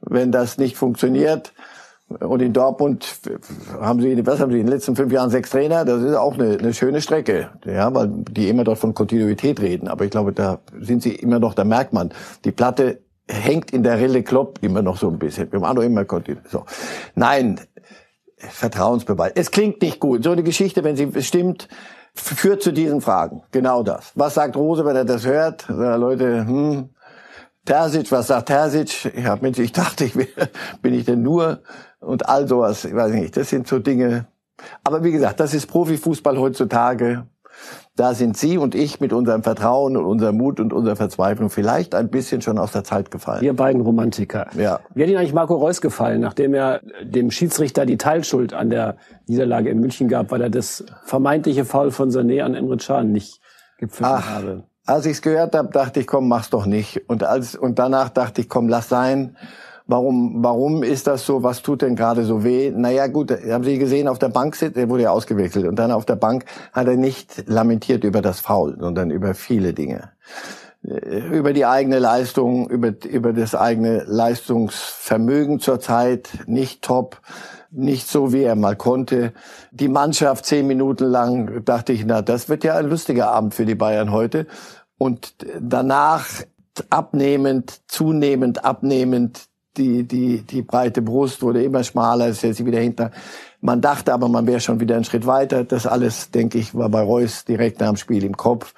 Wenn 0.00 0.32
das 0.32 0.58
nicht 0.58 0.76
funktioniert, 0.76 1.52
und 2.08 2.40
in 2.40 2.54
Dortmund 2.54 3.06
haben 3.80 4.00
sie, 4.00 4.26
was 4.26 4.40
haben 4.40 4.50
sie 4.50 4.60
in 4.60 4.66
den 4.66 4.72
letzten 4.72 4.96
fünf 4.96 5.12
Jahren 5.12 5.28
sechs 5.28 5.50
Trainer? 5.50 5.84
Das 5.84 6.02
ist 6.02 6.14
auch 6.14 6.34
eine, 6.34 6.58
eine 6.58 6.72
schöne 6.72 7.02
Strecke, 7.02 7.50
ja, 7.66 7.94
weil 7.94 8.08
die 8.30 8.48
immer 8.48 8.64
dort 8.64 8.78
von 8.78 8.94
Kontinuität 8.94 9.60
reden. 9.60 9.88
Aber 9.88 10.06
ich 10.06 10.10
glaube, 10.10 10.32
da 10.32 10.60
sind 10.80 11.02
sie 11.02 11.14
immer 11.14 11.38
noch, 11.38 11.52
da 11.52 11.64
merkt 11.64 11.92
man, 11.92 12.10
die 12.44 12.52
Platte 12.52 13.02
hängt 13.28 13.72
in 13.72 13.82
der 13.82 13.98
Rille 13.98 14.22
Klopp 14.22 14.58
immer 14.62 14.80
noch 14.80 14.96
so 14.96 15.08
ein 15.08 15.18
bisschen. 15.18 15.52
Wir 15.52 15.60
waren 15.60 15.76
doch 15.76 15.82
immer 15.82 16.06
Kontinuität. 16.06 16.50
So. 16.50 16.64
Nein, 17.14 17.60
Vertrauensbeweis. 18.38 19.32
Es 19.34 19.50
klingt 19.50 19.82
nicht 19.82 20.00
gut. 20.00 20.24
So 20.24 20.30
eine 20.30 20.42
Geschichte, 20.42 20.84
wenn 20.84 20.96
sie 20.96 21.10
stimmt, 21.22 21.68
führt 22.14 22.62
zu 22.62 22.72
diesen 22.72 23.02
Fragen. 23.02 23.42
Genau 23.50 23.82
das. 23.82 24.12
Was 24.14 24.34
sagt 24.34 24.56
Rose, 24.56 24.84
wenn 24.86 24.96
er 24.96 25.04
das 25.04 25.26
hört? 25.26 25.66
Sagt, 25.68 26.00
Leute, 26.00 26.46
hm, 26.46 26.88
Terzic, 27.64 28.10
was 28.12 28.28
sagt 28.28 28.46
Terzic? 28.46 29.12
Ja, 29.14 29.36
Mensch, 29.40 29.58
ich 29.58 29.72
dachte, 29.72 30.04
ich 30.04 30.14
bin 30.82 30.94
ich 30.94 31.04
denn 31.04 31.22
nur 31.22 31.60
und 32.00 32.28
all 32.28 32.48
sowas. 32.48 32.84
Ich 32.84 32.94
weiß 32.94 33.12
nicht. 33.12 33.36
Das 33.36 33.50
sind 33.50 33.66
so 33.66 33.78
Dinge. 33.78 34.26
Aber 34.84 35.04
wie 35.04 35.12
gesagt, 35.12 35.40
das 35.40 35.54
ist 35.54 35.66
Profifußball 35.66 36.38
heutzutage. 36.38 37.26
Da 37.96 38.14
sind 38.14 38.36
Sie 38.36 38.58
und 38.58 38.76
ich 38.76 39.00
mit 39.00 39.12
unserem 39.12 39.42
Vertrauen 39.42 39.96
und 39.96 40.04
unserem 40.04 40.36
Mut 40.36 40.60
und 40.60 40.72
unserer 40.72 40.94
Verzweiflung 40.94 41.50
vielleicht 41.50 41.94
ein 41.94 42.08
bisschen 42.08 42.40
schon 42.40 42.58
aus 42.58 42.70
der 42.70 42.84
Zeit 42.84 43.10
gefallen. 43.10 43.40
Wir 43.40 43.54
beiden 43.54 43.80
Romantiker. 43.82 44.46
Ja. 44.56 44.80
Wie 44.94 45.02
hat 45.02 45.08
Ihnen 45.08 45.18
eigentlich 45.18 45.34
Marco 45.34 45.56
Reus 45.56 45.80
gefallen, 45.80 46.20
nachdem 46.20 46.54
er 46.54 46.80
dem 47.02 47.32
Schiedsrichter 47.32 47.86
die 47.86 47.96
Teilschuld 47.96 48.54
an 48.54 48.70
der 48.70 48.96
Niederlage 49.26 49.70
in 49.70 49.80
München 49.80 50.08
gab, 50.08 50.30
weil 50.30 50.40
er 50.42 50.50
das 50.50 50.84
vermeintliche 51.04 51.64
Foul 51.64 51.90
von 51.90 52.10
Sané 52.10 52.42
an 52.42 52.54
Emre 52.54 52.76
Can 52.76 53.10
nicht 53.10 53.40
gepfiffen 53.78 54.06
habe? 54.06 54.64
Als 54.86 55.04
ich 55.04 55.12
es 55.12 55.22
gehört 55.22 55.54
habe, 55.54 55.70
dachte 55.70 56.00
ich, 56.00 56.06
komm, 56.06 56.28
mach's 56.28 56.50
doch 56.50 56.66
nicht. 56.66 57.10
Und 57.10 57.24
als 57.24 57.56
und 57.56 57.78
danach 57.78 58.08
dachte 58.08 58.40
ich, 58.40 58.48
komm, 58.48 58.68
lass 58.68 58.88
sein. 58.88 59.36
Warum, 59.90 60.44
warum 60.44 60.82
ist 60.82 61.06
das 61.06 61.24
so? 61.24 61.42
Was 61.42 61.62
tut 61.62 61.80
denn 61.80 61.96
gerade 61.96 62.24
so 62.24 62.44
weh? 62.44 62.70
Naja, 62.70 63.06
gut, 63.06 63.30
haben 63.30 63.64
Sie 63.64 63.78
gesehen, 63.78 64.06
auf 64.06 64.18
der 64.18 64.28
Bank 64.28 64.54
sitzt, 64.54 64.76
er 64.76 64.90
wurde 64.90 65.04
ja 65.04 65.12
ausgewechselt. 65.12 65.66
Und 65.66 65.76
dann 65.78 65.92
auf 65.92 66.04
der 66.04 66.16
Bank 66.16 66.44
hat 66.74 66.88
er 66.88 66.96
nicht 66.96 67.44
lamentiert 67.48 68.04
über 68.04 68.20
das 68.20 68.38
Foul, 68.38 68.76
sondern 68.78 69.10
über 69.10 69.32
viele 69.32 69.72
Dinge. 69.72 70.10
Über 70.82 71.54
die 71.54 71.64
eigene 71.64 72.00
Leistung, 72.00 72.68
über, 72.68 72.92
über 73.10 73.32
das 73.32 73.54
eigene 73.54 74.04
Leistungsvermögen 74.04 75.58
zurzeit, 75.58 76.28
nicht 76.46 76.82
top, 76.82 77.22
nicht 77.70 78.08
so, 78.08 78.30
wie 78.34 78.42
er 78.42 78.56
mal 78.56 78.76
konnte. 78.76 79.32
Die 79.70 79.88
Mannschaft 79.88 80.44
zehn 80.44 80.66
Minuten 80.66 81.04
lang, 81.04 81.64
dachte 81.64 81.94
ich, 81.94 82.04
na, 82.04 82.20
das 82.20 82.50
wird 82.50 82.62
ja 82.62 82.76
ein 82.76 82.90
lustiger 82.90 83.30
Abend 83.30 83.54
für 83.54 83.64
die 83.64 83.74
Bayern 83.74 84.12
heute. 84.12 84.46
Und 84.98 85.34
danach 85.58 86.26
abnehmend, 86.90 87.80
zunehmend, 87.88 88.64
abnehmend, 88.64 89.47
die, 89.78 90.02
die, 90.02 90.42
die 90.42 90.62
breite 90.62 91.00
Brust 91.00 91.42
wurde 91.42 91.62
immer 91.62 91.84
schmaler, 91.84 92.28
ist 92.28 92.42
jetzt 92.42 92.64
wieder 92.64 92.80
hinter. 92.80 93.10
Man 93.60 93.80
dachte 93.80 94.12
aber, 94.12 94.28
man 94.28 94.46
wäre 94.46 94.60
schon 94.60 94.80
wieder 94.80 94.96
einen 94.96 95.04
Schritt 95.04 95.26
weiter. 95.26 95.64
Das 95.64 95.86
alles, 95.86 96.30
denke 96.30 96.58
ich, 96.58 96.74
war 96.74 96.88
bei 96.88 97.00
Reus 97.00 97.44
direkt 97.44 97.80
nach 97.80 97.88
dem 97.88 97.96
Spiel 97.96 98.24
im 98.24 98.36
Kopf. 98.36 98.74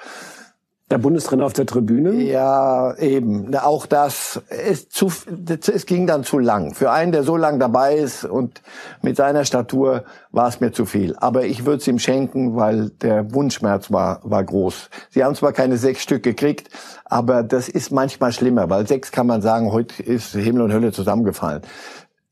Der 0.90 0.98
Bundestrainer 0.98 1.46
auf 1.46 1.53
der 1.53 1.66
Tribüne? 1.66 2.14
Ja, 2.14 2.96
eben. 2.96 3.55
Auch 3.55 3.87
das, 3.87 4.42
es, 4.48 4.88
zu, 4.88 5.12
es 5.48 5.87
ging 5.87 6.09
dann 6.09 6.24
zu 6.24 6.40
lang. 6.40 6.74
Für 6.74 6.90
einen, 6.90 7.12
der 7.12 7.22
so 7.22 7.37
lang 7.37 7.61
dabei 7.61 7.94
ist 7.94 8.24
und 8.24 8.61
mit 9.00 9.16
seiner 9.16 9.44
Statur, 9.44 10.03
war 10.33 10.48
es 10.48 10.61
mir 10.61 10.72
zu 10.72 10.87
viel. 10.87 11.14
Aber 11.16 11.44
ich 11.44 11.64
würde 11.64 11.79
es 11.79 11.87
ihm 11.87 12.00
schenken, 12.00 12.57
weil 12.57 12.90
der 12.90 13.33
Wunschschmerz 13.33 13.92
war, 13.92 14.20
war 14.24 14.42
groß. 14.42 14.90
Sie 15.11 15.22
haben 15.22 15.37
zwar 15.37 15.53
keine 15.53 15.76
sechs 15.76 16.03
Stück 16.03 16.24
gekriegt, 16.24 16.70
aber 17.05 17.44
das 17.44 17.68
ist 17.68 17.92
manchmal 17.92 18.33
schlimmer, 18.33 18.68
weil 18.68 18.88
sechs 18.88 19.12
kann 19.12 19.29
man 19.29 19.42
sagen, 19.42 19.70
heute 19.70 20.03
ist 20.03 20.33
Himmel 20.33 20.62
und 20.62 20.72
Hölle 20.72 20.90
zusammengefallen. 20.90 21.62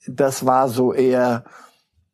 Das 0.09 0.47
war 0.47 0.69
so 0.69 0.93
eher, 0.93 1.45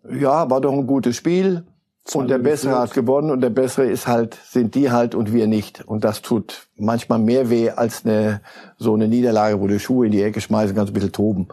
ja, 0.06 0.50
war 0.50 0.60
doch 0.60 0.74
ein 0.74 0.86
gutes 0.86 1.16
Spiel 1.16 1.64
und 2.12 2.28
der 2.28 2.38
Bessere 2.38 2.78
hat 2.78 2.92
gewonnen 2.92 3.30
und 3.30 3.40
der 3.40 3.50
Bessere 3.50 3.86
ist 3.86 4.06
halt, 4.06 4.36
sind 4.46 4.74
die 4.74 4.90
halt 4.90 5.14
und 5.14 5.32
wir 5.32 5.46
nicht. 5.46 5.84
Und 5.86 6.04
das 6.04 6.20
tut 6.20 6.68
manchmal 6.76 7.18
mehr 7.18 7.48
weh 7.48 7.70
als 7.70 8.04
eine, 8.04 8.42
so 8.76 8.94
eine 8.94 9.08
Niederlage, 9.08 9.60
wo 9.60 9.66
du 9.66 9.78
Schuhe 9.80 10.06
in 10.06 10.12
die 10.12 10.22
Ecke 10.22 10.40
schmeißen 10.40 10.76
kannst, 10.76 10.90
ein 10.90 10.94
bisschen 10.94 11.12
toben. 11.12 11.48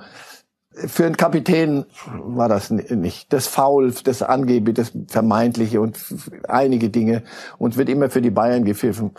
Für 0.73 1.05
einen 1.05 1.17
Kapitän 1.17 1.85
war 2.15 2.49
das 2.49 2.69
nicht. 2.69 3.31
Das 3.31 3.47
Foul, 3.47 3.93
das 4.03 4.21
Angeblich, 4.23 4.75
das 4.75 4.91
Vermeintliche 5.07 5.79
und 5.79 5.97
einige 6.47 6.89
Dinge 6.89 7.23
und 7.57 7.77
wird 7.77 7.89
immer 7.89 8.09
für 8.09 8.21
die 8.21 8.31
Bayern 8.31 8.65
gepfiffen. 8.65 9.11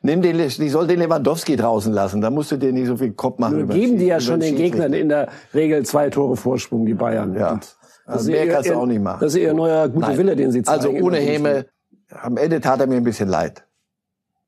Nimm 0.00 0.22
den, 0.22 0.38
die 0.38 0.68
soll 0.68 0.86
den 0.86 1.00
Lewandowski 1.00 1.56
draußen 1.56 1.92
lassen. 1.92 2.20
Da 2.20 2.30
musst 2.30 2.52
du 2.52 2.56
dir 2.56 2.72
nicht 2.72 2.86
so 2.86 2.96
viel 2.96 3.12
Kopf 3.12 3.38
machen. 3.38 3.58
Nur 3.58 3.66
geben 3.66 3.98
die 3.98 4.06
ja 4.06 4.20
schon 4.20 4.38
den 4.38 4.54
Gegnern 4.54 4.92
in 4.92 5.08
der 5.08 5.28
Regel 5.52 5.84
zwei 5.84 6.08
Tore 6.08 6.36
Vorsprung, 6.36 6.86
die 6.86 6.94
Bayern. 6.94 7.34
Ja. 7.34 7.52
Und 7.54 7.77
Also 8.08 8.30
mehr 8.30 8.48
kannst 8.48 8.70
du 8.70 8.74
auch 8.74 8.86
nicht 8.86 9.02
machen. 9.02 9.18
Das 9.20 9.34
ist 9.34 9.40
ihr 9.40 9.52
neuer 9.54 9.88
guter. 9.88 10.16
Wille, 10.16 10.34
den 10.34 10.50
sie 10.50 10.62
zeigen. 10.62 10.76
Also 10.76 10.90
ohne. 10.90 11.18
Häme, 11.18 11.66
am 12.10 12.36
Ende 12.36 12.60
tat 12.60 12.80
er 12.80 12.86
mir 12.86 12.96
ein 12.96 13.04
bisschen 13.04 13.28
leid. 13.28 13.64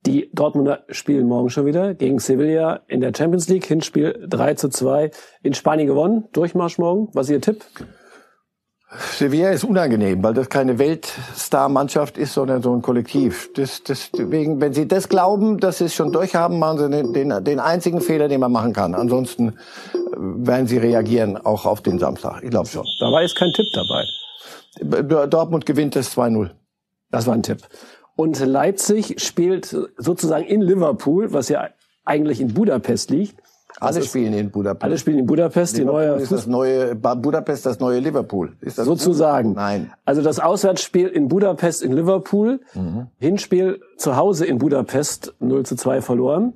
Die 0.07 0.31
Dortmunder 0.33 0.85
spielen 0.89 1.27
morgen 1.27 1.51
schon 1.51 1.67
wieder 1.67 1.95
gegen 1.95 2.19
Sevilla 2.21 2.81
in 2.87 3.01
der 3.01 3.13
Champions 3.15 3.49
League. 3.49 3.67
Hinspiel 3.67 4.27
3 4.27 4.55
zu 4.55 4.71
2 4.71 5.11
in 5.43 5.53
Spanien 5.53 5.87
gewonnen. 5.87 6.25
Durchmarsch 6.33 6.79
morgen. 6.79 7.09
Was 7.13 7.27
ist 7.27 7.33
Ihr 7.33 7.41
Tipp? 7.43 7.65
Sevilla 8.99 9.51
ist 9.51 9.63
unangenehm, 9.63 10.23
weil 10.23 10.35
das 10.35 10.49
keine 10.49 10.79
Weltstar-Mannschaft 10.79 12.19
ist, 12.19 12.35
sondern 12.35 12.61
so 12.61 12.75
ein 12.75 12.83
Kollektiv. 12.83 13.51
Das, 13.55 13.85
deswegen, 13.85 14.61
wenn 14.61 14.75
Sie 14.75 14.89
das 14.89 15.09
glauben, 15.09 15.59
dass 15.59 15.79
Sie 15.79 15.85
es 15.85 15.95
schon 15.95 16.11
durchhaben, 16.11 16.59
machen 16.59 16.79
Sie 16.79 16.91
den, 16.91 17.13
den, 17.13 17.45
den 17.45 17.61
einzigen 17.61 18.01
Fehler, 18.01 18.27
den 18.27 18.41
man 18.41 18.51
machen 18.51 18.73
kann. 18.73 18.97
Ansonsten 18.97 19.51
äh, 19.51 19.55
werden 20.17 20.67
Sie 20.67 20.79
reagieren, 20.79 21.37
auch 21.37 21.67
auf 21.67 21.83
den 21.83 22.01
Samstag. 22.01 22.43
Ich 22.43 22.51
glaube 22.51 22.69
schon. 22.69 22.85
Dabei 22.99 23.25
ist 23.25 23.37
kein 23.37 23.53
Tipp 23.53 23.67
dabei. 23.73 25.27
Dortmund 25.27 25.67
gewinnt 25.67 25.95
das 25.95 26.17
2-0. 26.17 26.51
Das 27.13 27.27
war 27.27 27.35
ein 27.35 27.45
Tipp. 27.45 27.59
Und 28.17 28.39
Leipzig 28.41 29.23
spielt 29.23 29.67
sozusagen 29.99 30.45
in 30.45 30.63
Liverpool, 30.63 31.33
was 31.33 31.49
ja 31.49 31.69
eigentlich 32.05 32.41
in 32.41 32.55
Budapest 32.55 33.11
liegt. 33.11 33.41
Alle 33.81 34.03
spielen 34.03 34.33
in 34.33 34.51
Budapest. 34.51 34.85
Alle 34.85 34.99
spielen 34.99 35.19
in 35.19 35.27
Budapest. 35.27 35.77
Die 35.77 35.85
neue 35.85 36.15
ist 36.17 36.31
das 36.31 36.47
neue, 36.47 36.95
Budapest 36.95 37.67
das 37.67 37.81
neue 37.81 37.99
Liverpool. 37.99 38.53
Ist 38.61 38.79
das 38.79 38.87
sozusagen. 38.87 39.55
Nein. 39.55 39.93
Also 40.05 40.23
das 40.23 40.39
Auswärtsspiel 40.39 41.09
in 41.09 41.29
Budapest 41.29 41.83
in 41.83 41.93
Liverpool, 41.93 42.61
Mhm. 42.75 43.09
Hinspiel 43.19 43.81
zu 43.97 44.17
Hause 44.17 44.47
in 44.47 44.59
Budapest 44.59 45.35
0 45.41 45.65
zu 45.65 45.77
2 45.77 46.01
verloren. 46.03 46.55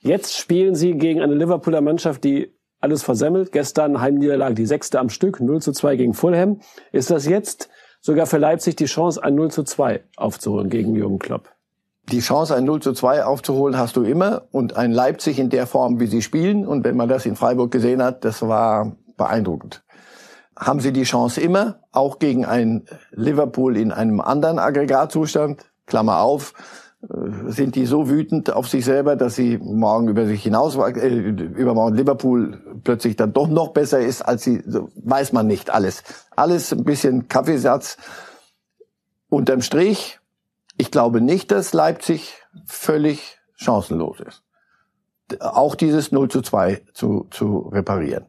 Jetzt 0.00 0.36
spielen 0.36 0.74
sie 0.74 0.92
gegen 0.94 1.20
eine 1.22 1.34
Liverpooler 1.34 1.80
Mannschaft, 1.80 2.22
die 2.24 2.52
alles 2.80 3.02
versemmelt. 3.02 3.52
Gestern 3.52 4.00
Heimniederlage, 4.00 4.54
die 4.54 4.66
sechste 4.66 5.00
am 5.00 5.08
Stück, 5.08 5.40
0 5.40 5.60
zu 5.62 5.72
2 5.72 5.96
gegen 5.96 6.14
Fulham. 6.14 6.60
Ist 6.92 7.10
das 7.10 7.26
jetzt 7.26 7.68
sogar 8.00 8.26
für 8.26 8.38
Leipzig 8.38 8.76
die 8.76 8.84
Chance, 8.84 9.22
ein 9.24 9.34
0 9.34 9.50
zu 9.50 9.64
2 9.64 10.02
aufzuholen 10.16 10.68
gegen 10.68 10.94
Jürgen 10.94 11.18
Klopp? 11.18 11.50
Die 12.08 12.20
Chance, 12.20 12.54
ein 12.54 12.64
0 12.64 12.82
zu 12.82 12.92
2 12.92 13.24
aufzuholen, 13.24 13.76
hast 13.76 13.96
du 13.96 14.02
immer. 14.02 14.42
Und 14.52 14.76
ein 14.76 14.92
Leipzig 14.92 15.38
in 15.38 15.50
der 15.50 15.66
Form, 15.66 15.98
wie 15.98 16.06
sie 16.06 16.22
spielen. 16.22 16.66
Und 16.66 16.84
wenn 16.84 16.96
man 16.96 17.08
das 17.08 17.26
in 17.26 17.34
Freiburg 17.34 17.72
gesehen 17.72 18.02
hat, 18.02 18.24
das 18.24 18.42
war 18.42 18.96
beeindruckend. 19.16 19.82
Haben 20.56 20.80
sie 20.80 20.92
die 20.92 21.02
Chance 21.02 21.40
immer, 21.40 21.80
auch 21.92 22.18
gegen 22.18 22.46
ein 22.46 22.84
Liverpool 23.10 23.76
in 23.76 23.92
einem 23.92 24.20
anderen 24.20 24.58
Aggregatzustand, 24.58 25.66
Klammer 25.86 26.20
auf, 26.20 26.54
äh, 27.02 27.50
sind 27.50 27.74
die 27.74 27.86
so 27.86 28.08
wütend 28.08 28.52
auf 28.52 28.68
sich 28.68 28.84
selber, 28.84 29.16
dass 29.16 29.34
sie 29.34 29.58
morgen 29.58 30.08
über 30.08 30.26
sich 30.26 30.42
hinaus, 30.42 30.76
äh, 30.76 31.08
übermorgen 31.08 31.96
Liverpool 31.96 32.80
plötzlich 32.84 33.16
dann 33.16 33.32
doch 33.32 33.48
noch 33.48 33.72
besser 33.72 34.00
ist, 34.00 34.22
als 34.22 34.44
sie, 34.44 34.62
so, 34.66 34.88
weiß 34.94 35.32
man 35.32 35.46
nicht 35.46 35.70
alles. 35.70 36.04
Alles 36.34 36.72
ein 36.72 36.84
bisschen 36.84 37.28
Kaffeesatz. 37.28 37.98
Unterm 39.28 39.60
Strich, 39.60 40.20
ich 40.76 40.90
glaube 40.90 41.20
nicht, 41.20 41.50
dass 41.50 41.72
Leipzig 41.72 42.34
völlig 42.66 43.38
chancenlos 43.54 44.20
ist. 44.20 44.42
Auch 45.40 45.74
dieses 45.74 46.12
0 46.12 46.28
zu 46.28 46.42
2 46.42 46.82
zu, 46.92 47.26
zu 47.30 47.68
reparieren. 47.72 48.26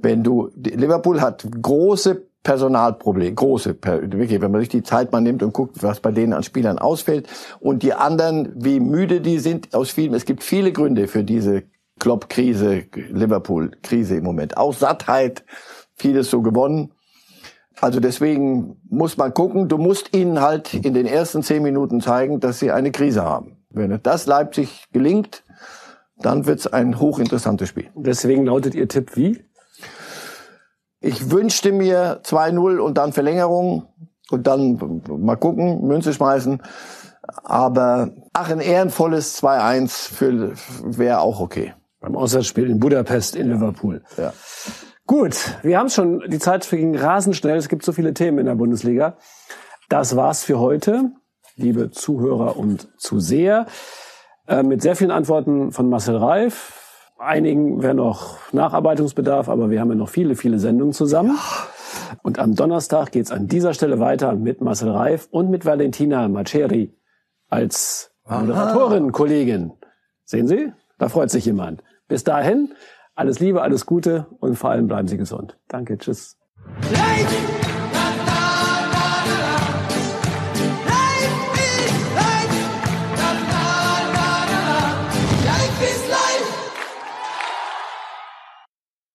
Wenn 0.00 0.24
du, 0.24 0.50
Liverpool 0.56 1.20
hat 1.20 1.46
große 1.60 2.26
Personalproblem, 2.42 3.34
große, 3.34 3.76
wirklich, 3.82 4.40
wenn 4.40 4.50
man 4.50 4.60
sich 4.60 4.70
die 4.70 4.82
Zeit 4.82 5.12
mal 5.12 5.20
nimmt 5.20 5.42
und 5.42 5.52
guckt, 5.52 5.82
was 5.82 6.00
bei 6.00 6.10
denen 6.10 6.32
an 6.32 6.42
Spielern 6.42 6.78
ausfällt 6.78 7.28
und 7.60 7.82
die 7.82 7.92
anderen, 7.92 8.52
wie 8.56 8.80
müde 8.80 9.20
die 9.20 9.38
sind 9.38 9.74
aus 9.74 9.90
vielen, 9.90 10.14
es 10.14 10.24
gibt 10.24 10.42
viele 10.42 10.72
Gründe 10.72 11.06
für 11.06 11.22
diese 11.22 11.64
Klopp-Krise, 11.98 12.84
Liverpool-Krise 12.94 14.16
im 14.16 14.24
Moment. 14.24 14.56
Auch 14.56 14.72
Sattheit, 14.72 15.44
vieles 15.94 16.30
so 16.30 16.40
gewonnen. 16.40 16.92
Also 17.80 18.00
deswegen 18.00 18.76
muss 18.88 19.16
man 19.16 19.32
gucken, 19.32 19.68
du 19.68 19.78
musst 19.78 20.14
ihnen 20.14 20.40
halt 20.40 20.74
in 20.74 20.94
den 20.94 21.06
ersten 21.06 21.42
zehn 21.42 21.62
Minuten 21.62 22.00
zeigen, 22.00 22.40
dass 22.40 22.58
sie 22.58 22.70
eine 22.70 22.92
Krise 22.92 23.22
haben. 23.24 23.56
Wenn 23.70 23.98
das 24.02 24.26
Leipzig 24.26 24.86
gelingt, 24.92 25.44
dann 26.18 26.46
wird's 26.46 26.66
ein 26.66 27.00
hochinteressantes 27.00 27.68
Spiel. 27.68 27.88
Deswegen 27.94 28.44
lautet 28.44 28.74
Ihr 28.74 28.88
Tipp 28.88 29.16
wie? 29.16 29.44
Ich 31.00 31.30
wünschte 31.30 31.72
mir 31.72 32.20
2-0 32.24 32.78
und 32.78 32.98
dann 32.98 33.12
Verlängerung 33.12 33.86
und 34.30 34.46
dann 34.46 35.02
mal 35.08 35.36
gucken, 35.36 35.86
Münze 35.86 36.12
schmeißen. 36.12 36.62
Aber 37.42 38.10
ach, 38.32 38.50
ein 38.50 38.60
ehrenvolles 38.60 39.42
2-1 39.42 40.98
wäre 40.98 41.20
auch 41.20 41.40
okay. 41.40 41.74
Beim 42.00 42.16
Auswärtsspiel 42.16 42.68
in 42.68 42.80
Budapest 42.80 43.36
in 43.36 43.50
Liverpool. 43.50 44.02
Ja. 44.18 44.32
Gut, 45.10 45.58
wir 45.64 45.76
haben 45.76 45.88
schon, 45.88 46.22
die 46.28 46.38
Zeit 46.38 46.64
verging 46.64 46.96
rasend 46.96 47.34
schnell. 47.34 47.56
Es 47.56 47.68
gibt 47.68 47.84
so 47.84 47.90
viele 47.90 48.14
Themen 48.14 48.38
in 48.38 48.46
der 48.46 48.54
Bundesliga. 48.54 49.16
Das 49.88 50.14
war's 50.14 50.44
für 50.44 50.60
heute, 50.60 51.10
liebe 51.56 51.90
Zuhörer 51.90 52.56
und 52.56 52.86
Zuseher. 52.96 53.66
Äh, 54.46 54.62
mit 54.62 54.82
sehr 54.82 54.94
vielen 54.94 55.10
Antworten 55.10 55.72
von 55.72 55.88
Marcel 55.88 56.16
Reif, 56.16 57.10
einigen 57.18 57.82
wäre 57.82 57.94
noch 57.94 58.38
Nacharbeitungsbedarf, 58.52 59.48
aber 59.48 59.68
wir 59.68 59.80
haben 59.80 59.88
ja 59.88 59.96
noch 59.96 60.10
viele, 60.10 60.36
viele 60.36 60.60
Sendungen 60.60 60.92
zusammen. 60.92 61.30
Ja. 61.30 62.16
Und 62.22 62.38
am 62.38 62.54
Donnerstag 62.54 63.10
geht's 63.10 63.32
an 63.32 63.48
dieser 63.48 63.74
Stelle 63.74 63.98
weiter 63.98 64.36
mit 64.36 64.60
Marcel 64.60 64.90
Reif 64.90 65.26
und 65.32 65.50
mit 65.50 65.66
Valentina 65.66 66.28
Maceri 66.28 66.96
als 67.48 68.12
Moderatorin, 68.28 69.10
Kollegin. 69.10 69.72
Sehen 70.24 70.46
Sie? 70.46 70.72
Da 70.98 71.08
freut 71.08 71.32
sich 71.32 71.46
jemand. 71.46 71.82
Bis 72.06 72.22
dahin, 72.22 72.74
alles 73.20 73.38
Liebe, 73.38 73.62
alles 73.62 73.86
Gute 73.86 74.26
und 74.40 74.56
vor 74.56 74.70
allem 74.70 74.88
bleiben 74.88 75.06
Sie 75.06 75.18
gesund. 75.18 75.58
Danke, 75.68 75.98
tschüss. 75.98 76.36
Light! 76.90 77.69